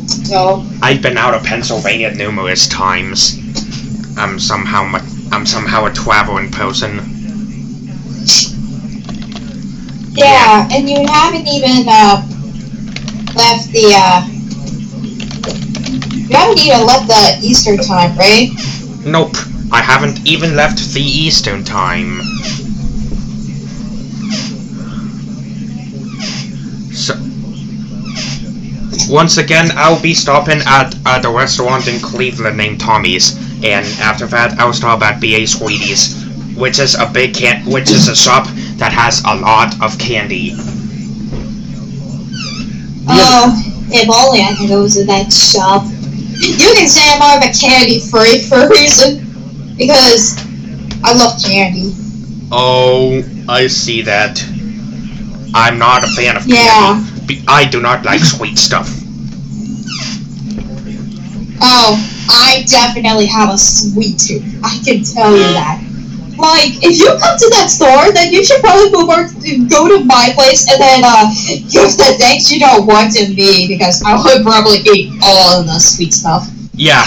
So, 0.07 0.65
I've 0.83 1.03
been 1.03 1.17
out 1.17 1.35
of 1.35 1.45
Pennsylvania 1.45 2.13
numerous 2.15 2.69
times. 2.69 3.39
I'm 4.17 4.39
somehow 4.39 4.99
I'm 5.33 5.47
somehow 5.47 5.87
a 5.87 5.93
traveling 5.93 6.51
person. 6.51 6.97
yeah, 10.15 10.69
and 10.71 10.89
you 10.89 11.07
haven't 11.09 11.47
even 11.49 11.87
uh, 11.89 12.27
left 13.35 13.73
the, 13.73 13.93
uh, 13.97 14.27
you 16.29 16.37
haven't 16.37 16.61
even 16.61 16.87
left 16.87 17.09
the 17.09 17.39
Eastern 17.43 17.79
time, 17.79 18.17
right? 18.19 18.51
Nope, 19.07 19.35
I 19.73 19.81
haven't 19.81 20.27
even 20.27 20.55
left 20.55 20.93
the 20.93 21.01
Eastern 21.01 21.65
time. 21.65 22.21
Once 29.13 29.37
again, 29.37 29.69
I'll 29.77 30.01
be 30.01 30.15
stopping 30.15 30.61
at, 30.65 30.95
uh, 31.05 31.19
at 31.19 31.25
a 31.27 31.31
restaurant 31.31 31.87
in 31.87 32.01
Cleveland 32.01 32.57
named 32.57 32.81
Tommy's, 32.81 33.37
and 33.63 33.85
after 34.01 34.27
that, 34.29 34.59
I'll 34.59 34.73
stop 34.73 35.03
at 35.03 35.21
B.A. 35.21 35.47
Sweeties, 35.47 36.25
which 36.57 36.79
is 36.79 36.95
a 36.95 37.05
big 37.13 37.35
can, 37.35 37.63
which 37.67 37.91
is 37.91 38.09
a 38.09 38.17
shop 38.17 38.47
that 38.79 38.91
has 38.91 39.23
a 39.27 39.35
lot 39.37 39.75
of 39.83 39.99
candy. 39.99 40.55
Oh, 43.07 43.53
if 43.91 44.09
only 44.09 44.41
I 44.41 44.55
could 44.57 44.69
go 44.69 44.89
to 44.89 45.05
that 45.05 45.31
shop. 45.31 45.85
You 45.85 46.73
can 46.75 46.89
say 46.89 47.03
I'm 47.13 47.19
more 47.21 47.37
of 47.37 47.45
a 47.45 47.53
candy 47.53 48.01
freak 48.01 48.47
for 48.49 48.65
a 48.65 48.69
reason. 48.71 49.29
Because 49.77 50.39
I 51.05 51.13
love 51.13 51.39
candy. 51.45 51.93
Oh, 52.51 53.23
I 53.49 53.67
see 53.67 54.01
that. 54.03 54.43
I'm 55.55 55.79
not 55.79 56.03
a 56.03 56.09
fan 56.09 56.37
of 56.37 56.47
Yeah. 56.47 57.05
candy. 57.05 57.45
I 57.47 57.67
do 57.67 57.83
not 57.83 58.05
like 58.05 58.25
sweet 58.25 58.59
stuff. 58.59 59.02
Oh, 61.63 61.95
I 62.29 62.65
definitely 62.69 63.27
have 63.27 63.51
a 63.55 63.59
sweet 63.59 64.19
tooth. 64.19 64.43
I 64.65 64.81
can 64.85 65.03
tell 65.05 65.31
you 65.33 65.47
that. 65.55 65.81
Like, 66.39 66.83
if 66.83 66.99
you 66.99 67.07
come 67.07 67.39
to 67.39 67.49
that 67.55 67.69
store, 67.71 68.11
then 68.13 68.33
you 68.33 68.43
should 68.45 68.61
probably 68.61 68.91
move 68.91 69.09
over 69.09 69.29
go 69.69 69.87
to 69.87 70.03
my 70.05 70.33
place 70.35 70.67
and 70.69 70.81
then 70.81 71.03
uh, 71.05 71.31
give 71.71 71.95
the 71.97 72.17
things 72.19 72.51
you 72.51 72.59
don't 72.59 72.87
want 72.87 73.13
to 73.15 73.29
me 73.29 73.69
because 73.69 74.03
I 74.03 74.17
would 74.17 74.43
probably 74.43 74.79
eat 74.91 75.13
all 75.23 75.61
of 75.61 75.67
the 75.67 75.79
sweet 75.79 76.13
stuff. 76.15 76.49
Yeah. 76.75 77.05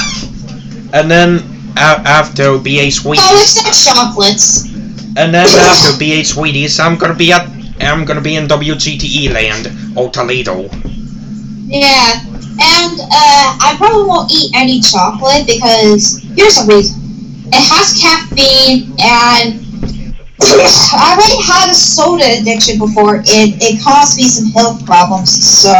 And 0.93 1.09
then 1.11 1.43
a- 1.75 1.99
after 2.07 2.57
BA 2.57 2.87
Oh, 2.87 2.89
Sweeties, 2.89 3.57
except 3.59 3.83
chocolates. 3.83 4.65
and 5.17 5.33
then 5.33 5.47
after 5.47 5.97
be 5.97 6.21
BA 6.21 6.23
Sweeties, 6.23 6.79
I'm 6.79 6.95
gonna 6.97 7.15
be 7.15 7.33
at 7.33 7.49
I'm 7.81 8.05
gonna 8.05 8.21
be 8.21 8.35
in 8.37 8.47
WGTE 8.47 9.33
land 9.33 9.67
or 9.97 10.09
Toledo. 10.11 10.69
Yeah, 11.67 12.23
and 12.59 12.99
uh, 12.99 13.47
I 13.59 13.75
probably 13.77 14.07
won't 14.07 14.31
eat 14.31 14.51
any 14.55 14.81
chocolate 14.81 15.45
because 15.47 16.21
here's 16.35 16.55
the 16.55 16.65
reason. 16.67 17.01
It 17.51 17.61
has 17.61 17.93
caffeine, 17.99 18.95
and 18.99 19.61
I 20.41 21.15
already 21.15 21.41
had 21.43 21.71
a 21.71 21.75
soda 21.75 22.41
addiction 22.41 22.79
before, 22.79 23.17
and 23.17 23.55
it 23.61 23.83
caused 23.83 24.17
me 24.17 24.27
some 24.27 24.51
health 24.51 24.85
problems. 24.85 25.31
So 25.31 25.71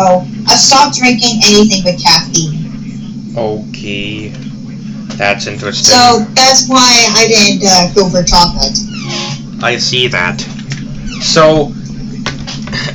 I 0.47 0.55
stopped 0.55 0.97
drinking 0.97 1.41
anything 1.45 1.83
with 1.83 2.01
caffeine. 2.01 3.35
Okay. 3.37 4.29
That's 5.17 5.47
interesting. 5.47 5.85
So 5.85 6.25
that's 6.35 6.67
why 6.67 7.07
I 7.15 7.27
didn't 7.27 7.63
uh, 7.65 7.93
go 7.93 8.09
for 8.09 8.23
chocolate. 8.23 8.77
I 9.63 9.77
see 9.77 10.07
that. 10.07 10.39
So 11.21 11.71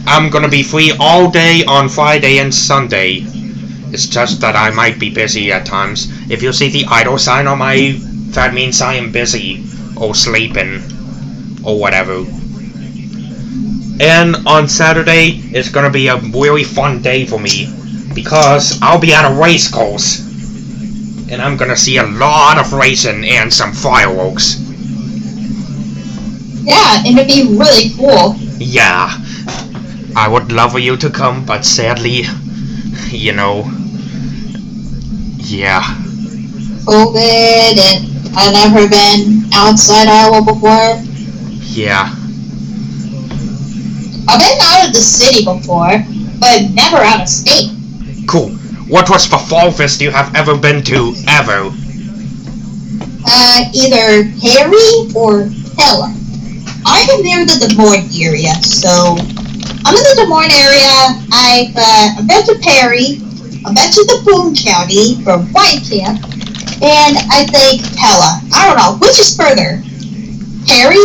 I'm 0.07 0.31
gonna 0.31 0.49
be 0.49 0.63
free 0.63 0.93
all 1.01 1.31
day 1.31 1.65
on 1.67 1.89
Friday 1.89 2.39
and 2.39 2.55
Sunday. 2.55 3.25
It's 3.93 4.07
just 4.07 4.41
that 4.41 4.57
I 4.57 4.71
might 4.71 4.99
be 4.99 5.11
busy 5.11 5.53
at 5.53 5.67
times. 5.67 6.09
If 6.31 6.43
you 6.43 6.53
see 6.53 6.69
the 6.69 6.87
idle 6.89 7.19
sign 7.19 7.47
on 7.47 7.59
my 7.59 7.97
that 8.31 8.55
means 8.55 8.81
I 8.81 8.95
am 8.95 9.11
busy 9.11 9.65
or 9.97 10.15
sleeping 10.15 10.83
or 11.65 11.79
whatever. 11.79 12.25
And 14.01 14.47
on 14.47 14.69
Saturday 14.69 15.43
it's 15.53 15.69
gonna 15.69 15.91
be 15.91 16.09
a 16.09 16.17
really 16.17 16.65
fun 16.65 17.03
day 17.03 17.27
for 17.27 17.39
me 17.39 17.69
because 18.15 18.81
I'll 18.81 19.01
be 19.01 19.13
at 19.13 19.31
a 19.31 19.35
race 19.35 19.69
course. 19.69 20.21
And 21.31 21.43
I'm 21.43 21.57
gonna 21.57 21.77
see 21.77 21.99
a 21.99 22.07
lot 22.07 22.59
of 22.59 22.73
racing 22.73 23.25
and 23.25 23.53
some 23.53 23.73
fireworks. 23.73 24.61
Yeah, 26.63 27.03
and 27.05 27.19
it'd 27.19 27.27
be 27.27 27.57
really 27.57 27.91
cool. 27.97 28.37
Yeah, 28.59 29.17
I 30.15 30.29
would 30.29 30.53
love 30.53 30.73
for 30.73 30.79
you 30.79 30.97
to 30.99 31.11
come, 31.11 31.45
but 31.45 31.65
sadly, 31.65 32.25
you 33.11 33.33
know, 33.33 33.65
yeah. 35.41 35.83
COVID, 36.85 37.77
and 37.79 38.37
I've 38.37 38.53
never 38.53 38.89
been 38.89 39.45
outside 39.55 40.09
Iowa 40.09 40.43
before. 40.43 41.03
Yeah. 41.71 42.15
I've 44.29 44.41
been 44.41 44.59
out 44.63 44.89
of 44.89 44.95
the 44.95 45.01
city 45.01 45.45
before, 45.45 46.05
but 46.39 46.71
never 46.73 46.99
out 46.99 47.23
of 47.23 47.29
state. 47.29 47.71
Cool. 48.29 48.51
What 48.89 49.09
was 49.09 49.29
the 49.31 49.39
fall 49.39 49.71
fest 49.71 50.01
you 50.01 50.11
have 50.11 50.35
ever 50.35 50.57
been 50.57 50.83
to, 50.85 51.15
ever? 51.29 51.71
Uh, 53.27 53.65
either 53.75 54.31
Perry 54.41 55.13
or 55.15 55.51
Pella. 55.77 56.15
I 56.87 57.07
am 57.13 57.23
near 57.23 57.45
the 57.45 57.69
Des 57.69 57.75
Moines 57.77 58.11
area, 58.19 58.55
so 58.63 59.17
I'm 59.85 59.95
in 59.95 60.03
the 60.03 60.15
Des 60.17 60.27
Moines 60.27 60.51
area. 60.51 61.23
I've 61.31 61.77
uh, 61.77 62.19
I've 62.19 62.29
been 62.29 62.45
to 62.47 62.59
Perry, 62.63 63.21
I've 63.67 63.75
back 63.75 63.91
to 63.93 64.03
the 64.05 64.23
Boone 64.25 64.55
County 64.55 65.21
for 65.23 65.39
White 65.53 65.85
Camp, 65.85 66.23
and 66.83 67.13
I 67.31 67.45
think 67.47 67.83
Pella. 67.97 68.41
I 68.55 68.67
don't 68.69 68.77
know 68.79 68.97
which 69.07 69.19
is 69.19 69.37
further, 69.37 69.83
Perry, 70.67 71.05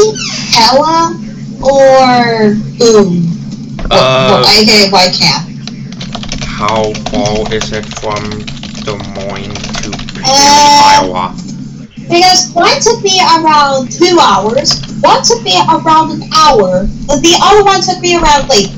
Pella, 0.53 1.15
or 1.59 2.55
Boone. 2.79 3.27
Uh, 3.91 4.43
aka 4.47 4.89
White 4.89 5.13
Camp. 5.13 5.49
how 6.41 6.93
far 7.11 7.53
is 7.53 7.71
it 7.71 7.85
from 7.99 8.23
Des 8.81 8.97
Moines 9.19 9.53
to 9.83 9.91
Perry, 10.13 10.23
Uh, 10.25 11.03
Iowa? 11.03 11.35
Because 12.07 12.51
one 12.53 12.79
took 12.81 13.01
me 13.03 13.19
around 13.19 13.91
two 13.91 14.17
hours, 14.21 14.79
one 15.01 15.21
took 15.23 15.41
me 15.43 15.57
around 15.69 16.11
an 16.21 16.29
hour, 16.33 16.81
and 17.09 17.19
the 17.21 17.35
other 17.41 17.63
one 17.63 17.81
took 17.81 17.99
me 17.99 18.15
around 18.15 18.47
like 18.47 18.69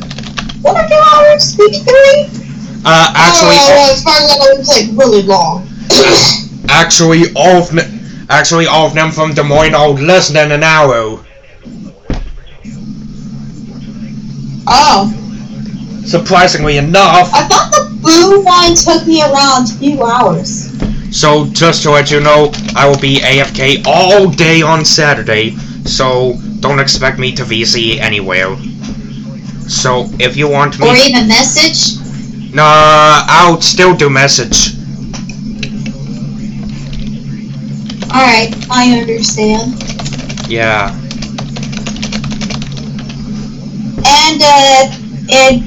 one 0.63 0.75
or 0.75 0.87
two 0.87 1.01
hours, 1.13 1.55
maybe 1.59 1.77
three. 1.83 2.46
Uh, 2.85 3.13
actually, 3.15 3.57
uh, 3.57 3.91
as 3.91 4.03
far 4.03 4.15
as 4.15 4.31
I 4.31 4.37
know, 4.37 4.61
it 4.61 4.67
like 4.67 4.99
really 4.99 5.23
long. 5.23 5.67
actually, 6.69 7.23
all 7.35 7.57
of 7.61 7.71
them, 7.71 8.25
actually, 8.29 8.67
all 8.67 8.87
of 8.87 8.93
them 8.93 9.11
from 9.11 9.33
Des 9.33 9.43
Moines 9.43 9.73
are 9.73 9.89
less 9.89 10.29
than 10.29 10.51
an 10.51 10.63
hour. 10.63 11.23
oh, 14.67 15.13
Surprisingly 16.05 16.77
enough. 16.77 17.29
I 17.33 17.47
thought 17.47 17.71
the 17.71 17.99
blue 18.01 18.41
one 18.43 18.75
took 18.75 19.05
me 19.07 19.21
around 19.21 19.67
two 19.79 20.01
hours. 20.03 20.71
So 21.11 21.47
just 21.47 21.83
to 21.83 21.91
let 21.91 22.11
you 22.11 22.19
know, 22.21 22.51
I 22.75 22.87
will 22.87 22.99
be 22.99 23.19
AFK 23.19 23.85
all 23.85 24.29
day 24.29 24.61
on 24.61 24.85
Saturday, 24.85 25.55
so 25.85 26.37
don't 26.59 26.79
expect 26.79 27.17
me 27.19 27.33
to 27.35 27.43
VC 27.43 27.99
anywhere. 27.99 28.55
So 29.67 30.07
if 30.19 30.37
you 30.37 30.47
want 30.49 30.79
me, 30.79 30.87
Or 30.87 30.95
even 30.95 31.27
message. 31.27 31.97
Nah, 32.57 33.21
I'll 33.29 33.61
still 33.61 33.95
do 33.95 34.09
message. 34.09 34.73
Alright, 38.09 38.49
I 38.71 38.97
understand. 38.97 39.77
Yeah. 40.49 40.89
And 44.09 44.41
uh, 44.41 44.89
it, 45.29 45.61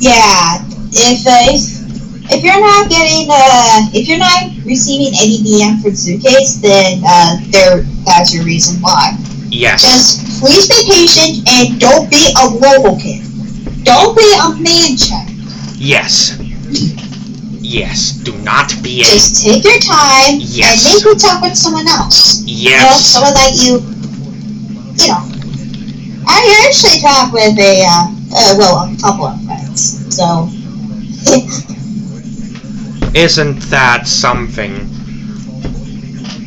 yeah, 0.00 0.64
if 0.90 1.26
uh, 1.26 1.52
if, 1.52 2.32
if 2.32 2.44
you're 2.44 2.60
not 2.60 2.88
getting 2.88 3.28
uh, 3.28 3.90
if 3.92 4.08
you're 4.08 4.16
not 4.16 4.48
receiving 4.64 5.12
any 5.20 5.44
DM 5.44 5.82
for 5.82 5.90
Zukes, 5.90 6.62
then 6.62 7.02
uh, 7.04 7.36
there 7.50 7.82
that's 8.06 8.32
your 8.32 8.44
reason 8.44 8.80
why. 8.80 9.18
Yes. 9.50 9.82
Just 9.82 10.40
please 10.40 10.66
be 10.66 10.80
patient 10.88 11.46
and 11.46 11.78
don't 11.78 12.10
be 12.10 12.32
a 12.40 12.48
local 12.48 12.98
kid. 12.98 13.20
Don't 13.84 14.16
be 14.16 14.32
a 14.40 14.48
man 14.62 14.96
child. 14.96 15.29
Yes. 15.80 16.36
Yes. 17.60 18.12
Do 18.22 18.36
not 18.38 18.70
be 18.82 19.00
a. 19.00 19.04
Just 19.04 19.42
take 19.44 19.64
your 19.64 19.78
time 19.80 20.36
Yes. 20.40 20.84
and 20.84 21.04
maybe 21.04 21.18
talk 21.18 21.42
with 21.42 21.56
someone 21.56 21.88
else. 21.88 22.42
You 22.46 22.70
know, 22.70 22.76
Yes. 22.92 23.06
someone 23.06 23.34
that 23.34 23.52
you, 23.56 23.80
you 25.00 25.08
know. 25.08 25.24
I 26.26 26.40
actually 26.68 27.00
talk 27.00 27.32
with 27.32 27.58
a, 27.58 27.84
uh, 27.84 28.12
uh, 28.36 28.54
well, 28.58 28.76
a 28.92 28.96
couple 29.00 29.26
of 29.26 29.40
friends. 29.44 30.04
So, 30.14 30.48
Isn't 33.14 33.60
that 33.70 34.06
something? 34.06 34.88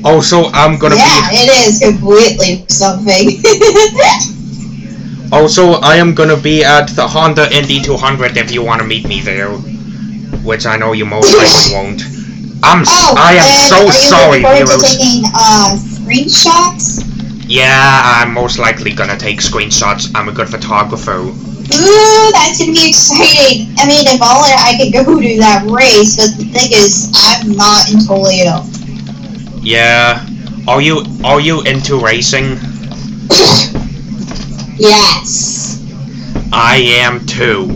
Also, 0.06 0.46
I'm 0.54 0.78
gonna 0.78 0.96
be 0.96 1.02
yeah, 1.02 1.30
it 1.32 1.68
is 1.68 1.80
completely 1.80 2.66
something. 2.70 3.42
Also, 5.34 5.74
I 5.82 5.96
am 5.96 6.14
gonna 6.14 6.38
be 6.38 6.64
at 6.64 6.88
the 6.96 7.08
Honda 7.08 7.52
Indy 7.56 7.82
200 7.82 8.38
if 8.38 8.52
you 8.52 8.64
want 8.64 8.82
to 8.82 8.88
meet 8.88 9.08
me 9.08 9.20
there. 9.22 9.50
Which 10.44 10.66
I 10.66 10.78
know 10.78 10.94
you 10.94 11.06
most 11.06 11.34
likely 11.34 11.74
won't. 11.76 12.02
I'm. 12.64 12.82
s- 12.82 12.90
oh, 12.92 13.16
I 13.18 13.34
am 13.36 13.68
so 13.70 13.78
are 13.78 13.86
you 13.86 13.92
sorry, 13.92 14.42
looking 14.42 14.68
forward 14.68 14.68
to 14.68 14.88
heroes. 14.88 14.98
taking 14.98 15.24
uh, 15.34 15.76
screenshots? 15.76 16.86
Yeah, 17.48 18.02
I'm 18.06 18.34
most 18.34 18.60
likely 18.60 18.92
gonna 18.94 19.18
take 19.18 19.40
screenshots. 19.40 20.12
I'm 20.16 20.30
a 20.30 20.32
good 20.32 20.50
photographer. 20.50 21.20
Ooh, 21.20 22.32
that's 22.34 22.60
gonna 22.60 22.72
be 22.74 22.88
exciting. 22.90 23.74
I 23.80 23.88
mean, 23.88 24.06
if 24.08 24.22
only 24.22 24.54
I 24.54 24.76
could 24.78 24.94
go 24.94 25.20
to 25.20 25.38
that 25.40 25.66
race, 25.70 26.16
but 26.18 26.38
the 26.38 26.46
thing 26.52 26.72
is, 26.72 27.12
I'm 27.16 27.56
not 27.56 27.90
in 27.92 28.00
Toledo. 28.06 28.64
Yeah. 29.62 30.26
Are 30.68 30.82
you 30.82 31.04
are 31.24 31.40
you 31.42 31.62
into 31.64 32.00
racing? 32.00 32.60
Yes. 34.78 35.84
I 36.52 36.78
am 37.02 37.26
too. 37.26 37.70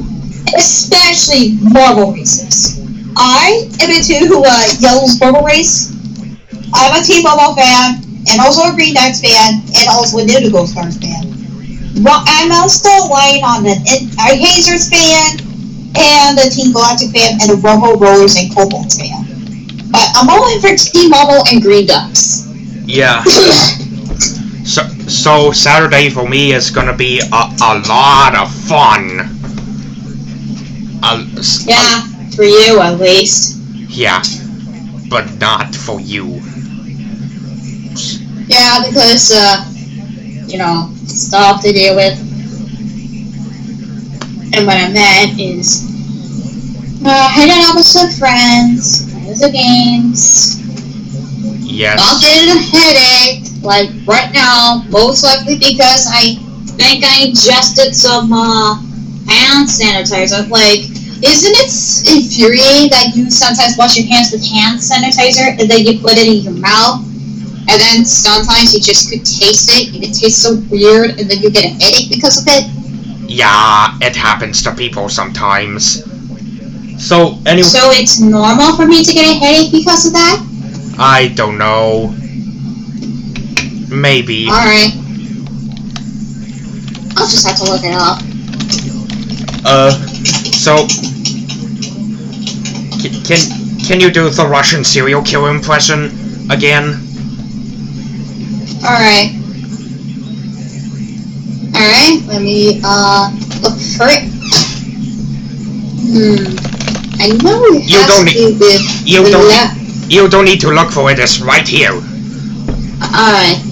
Especially 0.55 1.57
marble 1.61 2.13
races. 2.13 2.79
I 3.17 3.69
am 3.81 3.89
into 3.89 4.43
uh, 4.45 4.67
Jelle's 4.79 5.19
marble 5.19 5.41
race. 5.41 5.93
I'm 6.73 7.01
a 7.01 7.03
Team 7.03 7.23
Marble 7.23 7.55
fan, 7.55 8.03
and 8.29 8.41
also 8.41 8.69
a 8.69 8.75
Green 8.75 8.93
Ducks 8.93 9.21
fan, 9.21 9.63
and 9.65 9.87
also 9.89 10.19
an 10.19 10.29
Indigo 10.29 10.65
Stars 10.65 10.97
fan. 10.97 11.25
Well, 12.03 12.21
I'm 12.27 12.51
also 12.51 12.89
lying 13.09 13.43
on 13.43 13.65
an 13.65 13.81
a 14.19 14.35
Hazers 14.35 14.89
fan, 14.89 15.39
and 15.97 16.37
a 16.37 16.49
Team 16.49 16.73
Galactic 16.73 17.11
fan, 17.11 17.39
and 17.41 17.51
a 17.51 17.55
Rojo 17.55 17.97
Rollers 17.97 18.35
and 18.35 18.51
Kobalts 18.51 18.99
fan. 18.99 19.25
But 19.91 20.11
I'm 20.15 20.29
all 20.29 20.45
in 20.53 20.61
for 20.61 20.75
Team 20.75 21.09
Marble 21.09 21.43
and 21.49 21.61
Green 21.61 21.87
Ducks. 21.87 22.45
Yeah. 22.85 23.23
So 24.67 24.83
so 25.07 25.51
Saturday 25.51 26.09
for 26.09 26.27
me 26.27 26.53
is 26.53 26.69
gonna 26.71 26.95
be 26.95 27.19
a, 27.19 27.43
a 27.61 27.73
lot 27.87 28.35
of 28.35 28.51
fun. 28.53 29.29
A, 31.03 31.25
s- 31.37 31.67
a- 31.71 31.71
yeah, 31.71 32.01
for 32.35 32.43
you 32.43 32.79
at 32.81 32.99
least. 32.99 33.57
yeah. 33.89 34.21
But 35.09 35.39
not 35.39 35.75
for 35.75 35.99
you. 36.01 36.41
Yeah, 38.47 38.83
because, 38.87 39.31
uh, 39.31 39.65
you 40.47 40.57
know, 40.57 40.91
stuff 41.07 41.61
to 41.63 41.71
deal 41.73 41.95
with. 41.95 42.19
And 44.53 44.65
what 44.65 44.77
I 44.77 44.89
meant 44.91 45.39
is, 45.39 45.83
uh, 47.05 47.29
hanging 47.29 47.63
out 47.65 47.75
with 47.75 47.85
some 47.85 48.09
friends, 48.11 49.03
playing 49.11 49.39
the 49.39 49.51
games, 49.51 50.61
Yes. 51.61 51.97
not 51.97 52.21
Yes. 52.21 52.21
getting 52.21 52.49
a 52.49 52.61
headache, 52.61 53.46
like 53.67 53.91
right 54.07 54.31
now, 54.31 54.81
most 54.89 55.23
likely 55.23 55.59
because 55.59 56.07
I 56.07 56.39
think 56.79 57.03
I 57.03 57.27
ingested 57.27 57.91
some, 57.93 58.31
uh, 58.31 58.79
hand 59.27 59.67
sanitizer. 59.67 60.47
Like, 60.49 60.87
isn't 61.19 61.55
it 61.59 61.69
infuriating 62.07 62.89
that 62.95 63.13
you 63.15 63.29
sometimes 63.29 63.77
wash 63.77 63.97
your 63.97 64.07
hands 64.07 64.31
with 64.31 64.45
hand 64.45 64.79
sanitizer 64.79 65.59
and 65.59 65.69
then 65.69 65.83
you 65.85 65.99
put 65.99 66.15
it 66.15 66.27
in 66.27 66.43
your 66.43 66.53
mouth? 66.53 67.03
And 67.69 67.81
then 67.81 68.05
sometimes 68.05 68.73
you 68.73 68.79
just 68.79 69.11
could 69.11 69.25
taste 69.25 69.67
it 69.75 69.93
and 69.93 70.03
it 70.03 70.15
tastes 70.15 70.41
so 70.41 70.55
weird 70.71 71.19
and 71.19 71.29
then 71.29 71.39
you 71.43 71.51
get 71.51 71.65
a 71.65 71.73
headache 71.75 72.09
because 72.09 72.39
of 72.39 72.45
it? 72.47 72.63
Yeah, 73.29 73.97
it 73.99 74.15
happens 74.15 74.63
to 74.63 74.73
people 74.73 75.09
sometimes. 75.09 76.03
So 76.97 77.37
anyway, 77.45 77.67
So 77.67 77.91
it's 77.91 78.19
normal 78.19 78.75
for 78.75 78.87
me 78.87 79.03
to 79.03 79.13
get 79.13 79.27
a 79.27 79.39
headache 79.39 79.71
because 79.71 80.07
of 80.07 80.13
that? 80.13 80.39
I 80.97 81.27
don't 81.35 81.57
know. 81.57 82.15
Maybe. 83.89 84.47
Alright. 84.47 84.91
I'll 87.17 87.27
just 87.27 87.47
have 87.47 87.57
to 87.57 87.63
look 87.63 87.81
it 87.83 87.93
up. 87.95 88.21
Uh, 89.65 89.91
so 90.53 90.85
can 93.25 93.39
can 93.87 93.99
you 93.99 94.11
do 94.11 94.29
the 94.29 94.45
Russian 94.47 94.83
serial 94.83 95.21
killer 95.23 95.49
impression 95.49 96.05
again? 96.51 97.01
Alright. 98.83 99.31
Alright, 101.75 102.25
let 102.27 102.41
me 102.41 102.81
uh 102.83 103.31
look 103.61 103.77
for 103.97 104.07
it. 104.09 104.23
Hmm. 106.07 106.55
I 107.19 107.27
know 107.43 107.63
it 107.65 107.83
You 107.89 107.99
don't 108.07 108.27
to 108.27 108.33
do 108.33 108.57
with 108.59 109.05
you 109.05 109.29
don't- 109.31 109.77
You 110.09 110.29
don't 110.29 110.45
need 110.45 110.61
to 110.61 110.71
look 110.71 110.91
for 110.91 111.11
it. 111.11 111.19
It's 111.19 111.41
right 111.41 111.67
here. 111.67 111.91
Alright. 111.91 113.66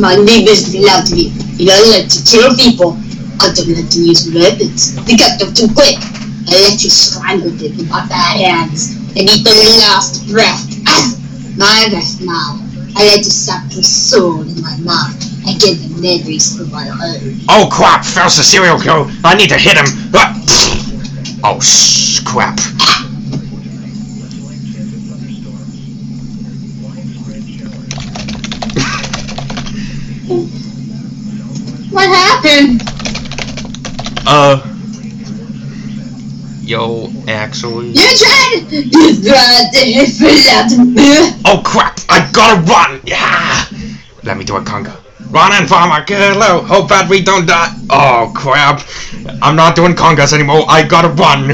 My 0.00 0.16
name 0.16 0.48
is 0.48 0.74
Vladimir. 0.74 1.30
I 1.70 1.78
like 1.94 2.10
to 2.10 2.18
kill 2.26 2.50
people. 2.56 2.98
I 3.38 3.54
don't 3.54 3.70
like 3.70 3.88
to 3.90 4.00
use 4.02 4.26
weapons. 4.34 4.96
They 5.06 5.16
got 5.16 5.38
them 5.38 5.54
too 5.54 5.68
quick. 5.72 5.94
I 6.50 6.66
like 6.66 6.80
to 6.80 6.90
strangle 6.90 7.50
them 7.50 7.76
with 7.76 7.88
my 7.88 8.04
bad 8.08 8.40
hands 8.40 8.96
and 9.14 9.30
eat 9.30 9.44
their 9.44 9.54
last 9.86 10.26
breath. 10.28 10.66
Ah, 10.88 11.14
my 11.56 11.86
breath 11.90 12.20
now. 12.20 12.58
I 12.96 13.06
like 13.06 13.22
to 13.22 13.30
suck 13.30 13.62
the 13.68 13.84
soul 13.84 14.42
in 14.42 14.60
my 14.60 14.76
mouth 14.78 15.14
and 15.46 15.60
get 15.60 15.78
the 15.78 15.88
memories 16.02 16.56
from 16.56 16.72
my 16.72 16.88
own. 16.88 17.38
Oh 17.48 17.68
crap! 17.70 18.04
There's 18.04 18.38
a 18.40 18.42
serial 18.42 18.80
killer. 18.80 19.06
I 19.22 19.36
need 19.36 19.50
to 19.50 19.58
hit 19.58 19.76
him. 19.78 19.86
Ah! 20.12 20.34
Oh 21.44 21.60
crap. 22.26 22.58
Happened? 32.60 32.82
Uh. 34.26 34.66
Yo, 36.62 37.10
actually. 37.26 37.88
You 37.88 38.08
tried. 38.16 38.66
You 38.70 39.22
tried 39.24 39.70
to 39.72 39.80
hit 39.80 40.10
Vladimir. 40.18 41.34
Oh 41.44 41.62
crap! 41.64 41.98
I 42.08 42.30
gotta 42.32 42.60
run! 42.62 43.00
Yeah! 43.04 43.64
Let 44.22 44.36
me 44.36 44.44
do 44.44 44.56
a 44.56 44.60
conga. 44.60 44.96
Run 45.30 45.60
in, 45.60 45.68
farmer! 45.68 46.04
Hello! 46.06 46.62
Hope 46.62 46.88
that 46.88 47.08
we 47.08 47.22
don't 47.22 47.46
die! 47.46 47.74
Oh 47.90 48.32
crap! 48.36 48.82
I'm 49.42 49.56
not 49.56 49.74
doing 49.74 49.94
congas 49.94 50.32
anymore. 50.32 50.64
I 50.68 50.84
gotta 50.86 51.08
run! 51.08 51.50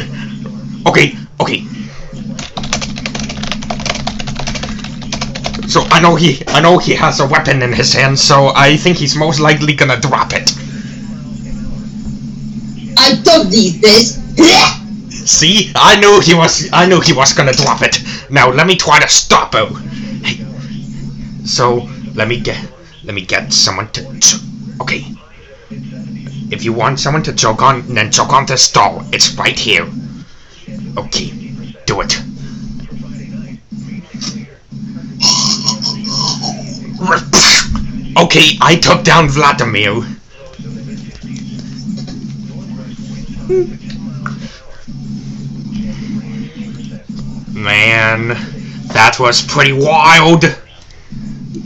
Okay, 0.86 1.16
okay. 1.40 1.64
So 5.66 5.82
I 5.90 6.00
know 6.00 6.14
he, 6.14 6.42
I 6.48 6.60
know 6.60 6.78
he 6.78 6.94
has 6.94 7.20
a 7.20 7.26
weapon 7.26 7.62
in 7.62 7.72
his 7.72 7.92
hand. 7.92 8.18
So 8.18 8.52
I 8.54 8.76
think 8.76 8.98
he's 8.98 9.16
most 9.16 9.40
likely 9.40 9.74
gonna 9.74 9.98
drop 10.00 10.32
it. 10.32 10.55
I 13.06 13.14
don't 13.22 13.50
need 13.50 13.80
this. 13.80 14.16
See, 15.30 15.70
I 15.76 15.94
knew 16.00 16.20
he 16.20 16.34
was, 16.34 16.68
I 16.72 16.86
knew 16.86 17.00
he 17.00 17.12
was 17.12 17.32
gonna 17.32 17.52
drop 17.52 17.82
it. 17.82 18.00
Now 18.30 18.50
let 18.50 18.66
me 18.66 18.74
try 18.74 18.98
to 18.98 19.08
stop 19.08 19.54
him. 19.54 19.74
Hey. 20.24 20.44
So 21.44 21.88
let 22.16 22.26
me 22.26 22.40
get, 22.40 22.58
let 23.04 23.14
me 23.14 23.24
get 23.24 23.52
someone 23.52 23.88
to. 23.92 24.02
Okay. 24.80 25.04
If 26.50 26.64
you 26.64 26.72
want 26.72 26.98
someone 26.98 27.22
to 27.24 27.32
choke 27.32 27.62
on, 27.62 27.94
then 27.94 28.10
choke 28.10 28.32
on 28.32 28.44
the 28.46 28.56
stall. 28.56 29.04
It's 29.12 29.34
right 29.36 29.56
here. 29.56 29.86
Okay, 30.96 31.30
do 31.86 32.00
it. 32.00 32.20
Okay, 38.16 38.56
I 38.62 38.76
took 38.76 39.04
down 39.04 39.28
Vladimir. 39.28 40.15
Man, 47.52 48.28
that 48.92 49.16
was 49.20 49.42
pretty 49.42 49.72
wild. 49.72 50.44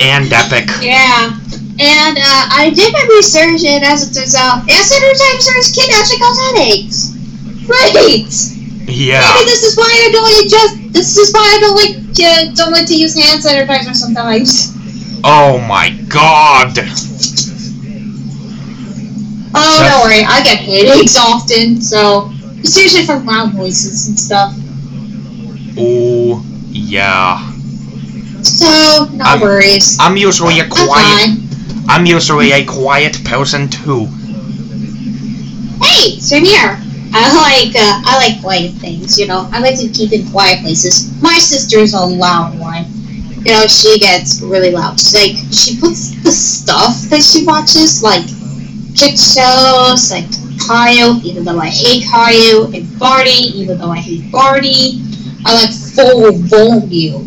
and 0.00 0.32
epic. 0.32 0.68
Yeah. 0.80 1.36
And 1.80 2.16
uh, 2.18 2.44
I 2.52 2.72
did 2.74 2.92
my 2.92 3.04
research, 3.16 3.64
and 3.64 3.84
as 3.84 4.04
it 4.08 4.12
turns 4.18 4.34
out, 4.34 4.64
antidepressants 4.68 5.72
can 5.74 5.88
actually 5.96 6.20
cause 6.20 6.38
headaches. 6.52 6.98
Great. 7.66 8.28
Yeah. 8.88 9.24
Maybe 9.34 9.44
this 9.48 9.62
is 9.64 9.76
why 9.76 9.88
I 9.88 10.10
don't 10.12 10.24
like 10.24 10.48
just. 10.48 10.92
This 10.92 11.16
is 11.16 11.32
why 11.32 11.40
I 11.40 11.58
don't 11.60 11.76
like 11.76 11.96
uh, 12.20 12.52
don't 12.54 12.72
like 12.72 12.86
to 12.88 12.96
use 12.96 13.14
hand 13.14 13.42
sanitizer 13.42 13.94
sometimes. 13.94 14.72
Oh 15.24 15.58
my 15.68 15.90
god. 16.08 16.76
Oh, 19.54 19.78
That's- 19.78 19.90
don't 19.90 20.02
worry, 20.08 20.24
I 20.24 20.42
get 20.42 20.58
headaches 20.60 21.16
often, 21.18 21.80
so 21.80 22.30
it's 22.58 22.76
usually 22.76 23.04
from 23.06 23.26
loud 23.26 23.52
voices 23.52 24.08
and 24.08 24.18
stuff. 24.18 24.54
Oh 25.78 26.44
yeah. 26.70 27.50
So 28.42 29.08
no 29.14 29.24
I'm- 29.24 29.40
worries. 29.40 29.96
I'm 30.00 30.16
usually 30.16 30.60
a 30.60 30.64
I'm 30.64 30.70
quiet. 30.70 31.28
fine. 31.28 31.86
I'm 31.88 32.06
usually 32.06 32.52
a 32.52 32.64
quiet 32.64 33.22
person 33.24 33.68
too. 33.68 34.06
Hey, 35.82 36.18
same 36.20 36.44
here. 36.44 36.78
I 37.12 37.26
like 37.34 37.74
uh, 37.74 38.02
I 38.06 38.16
like 38.22 38.40
quiet 38.42 38.72
things. 38.74 39.18
You 39.18 39.26
know, 39.26 39.48
I 39.52 39.60
like 39.60 39.78
to 39.80 39.88
keep 39.88 40.12
in 40.12 40.28
quiet 40.30 40.60
places. 40.62 41.10
My 41.20 41.38
sister's 41.38 41.92
a 41.94 42.00
loud 42.00 42.58
one. 42.58 42.84
You 43.44 43.52
know, 43.52 43.66
she 43.66 43.98
gets 43.98 44.40
really 44.42 44.70
loud. 44.70 45.00
She's 45.00 45.14
like 45.14 45.36
she 45.52 45.80
puts 45.80 46.10
the 46.22 46.30
stuff 46.30 46.94
that 47.10 47.22
she 47.22 47.44
watches, 47.44 48.02
like 48.02 48.24
kid 48.96 49.18
shows, 49.18 50.10
like 50.10 50.28
Caillou, 50.66 51.20
even 51.24 51.44
though 51.44 51.58
I 51.58 51.68
hate 51.68 52.04
Caillou, 52.04 52.72
and 52.74 52.98
Barney, 52.98 53.48
even 53.54 53.78
though 53.78 53.90
I 53.90 53.98
hate 53.98 54.30
Barney. 54.30 55.02
I 55.44 55.54
like 55.54 55.72
full 55.72 56.32
volume. 56.32 57.26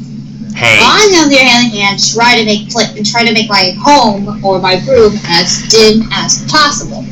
Hey. 0.55 0.77
I, 0.79 1.23
on 1.23 1.29
the 1.29 1.35
other 1.37 1.75
hand, 1.75 1.99
try 2.13 2.37
to 2.37 2.45
make 2.45 2.69
try 3.05 3.25
to 3.25 3.33
make 3.33 3.49
my 3.49 3.73
home 3.79 4.43
or 4.45 4.59
my 4.59 4.75
room 4.87 5.13
as 5.27 5.67
dim 5.69 6.07
as 6.11 6.45
possible 6.47 7.03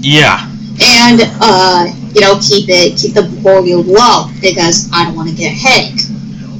Yeah. 0.00 0.46
and 0.82 1.20
uh, 1.40 1.86
you 2.12 2.20
know 2.20 2.38
keep 2.42 2.68
it 2.68 2.98
keep 2.98 3.14
the 3.14 3.22
volume 3.40 3.88
low 3.88 4.28
because 4.42 4.90
I 4.92 5.04
don't 5.04 5.16
want 5.16 5.30
to 5.30 5.34
get 5.34 5.50
a 5.52 5.54
headache. 5.56 6.00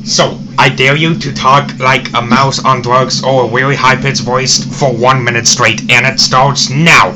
So 0.06 0.40
I 0.58 0.70
dare 0.70 0.96
you 0.96 1.14
to 1.18 1.32
talk 1.34 1.78
like 1.78 2.08
a 2.14 2.22
mouse 2.22 2.64
on 2.64 2.80
drugs 2.80 3.22
or 3.22 3.44
a 3.44 3.48
really 3.52 3.76
high 3.76 3.96
pitched 3.96 4.22
voice 4.22 4.64
for 4.80 4.90
one 4.96 5.22
minute 5.22 5.46
straight, 5.46 5.90
and 5.90 6.06
it 6.06 6.18
starts 6.18 6.70
now. 6.70 7.12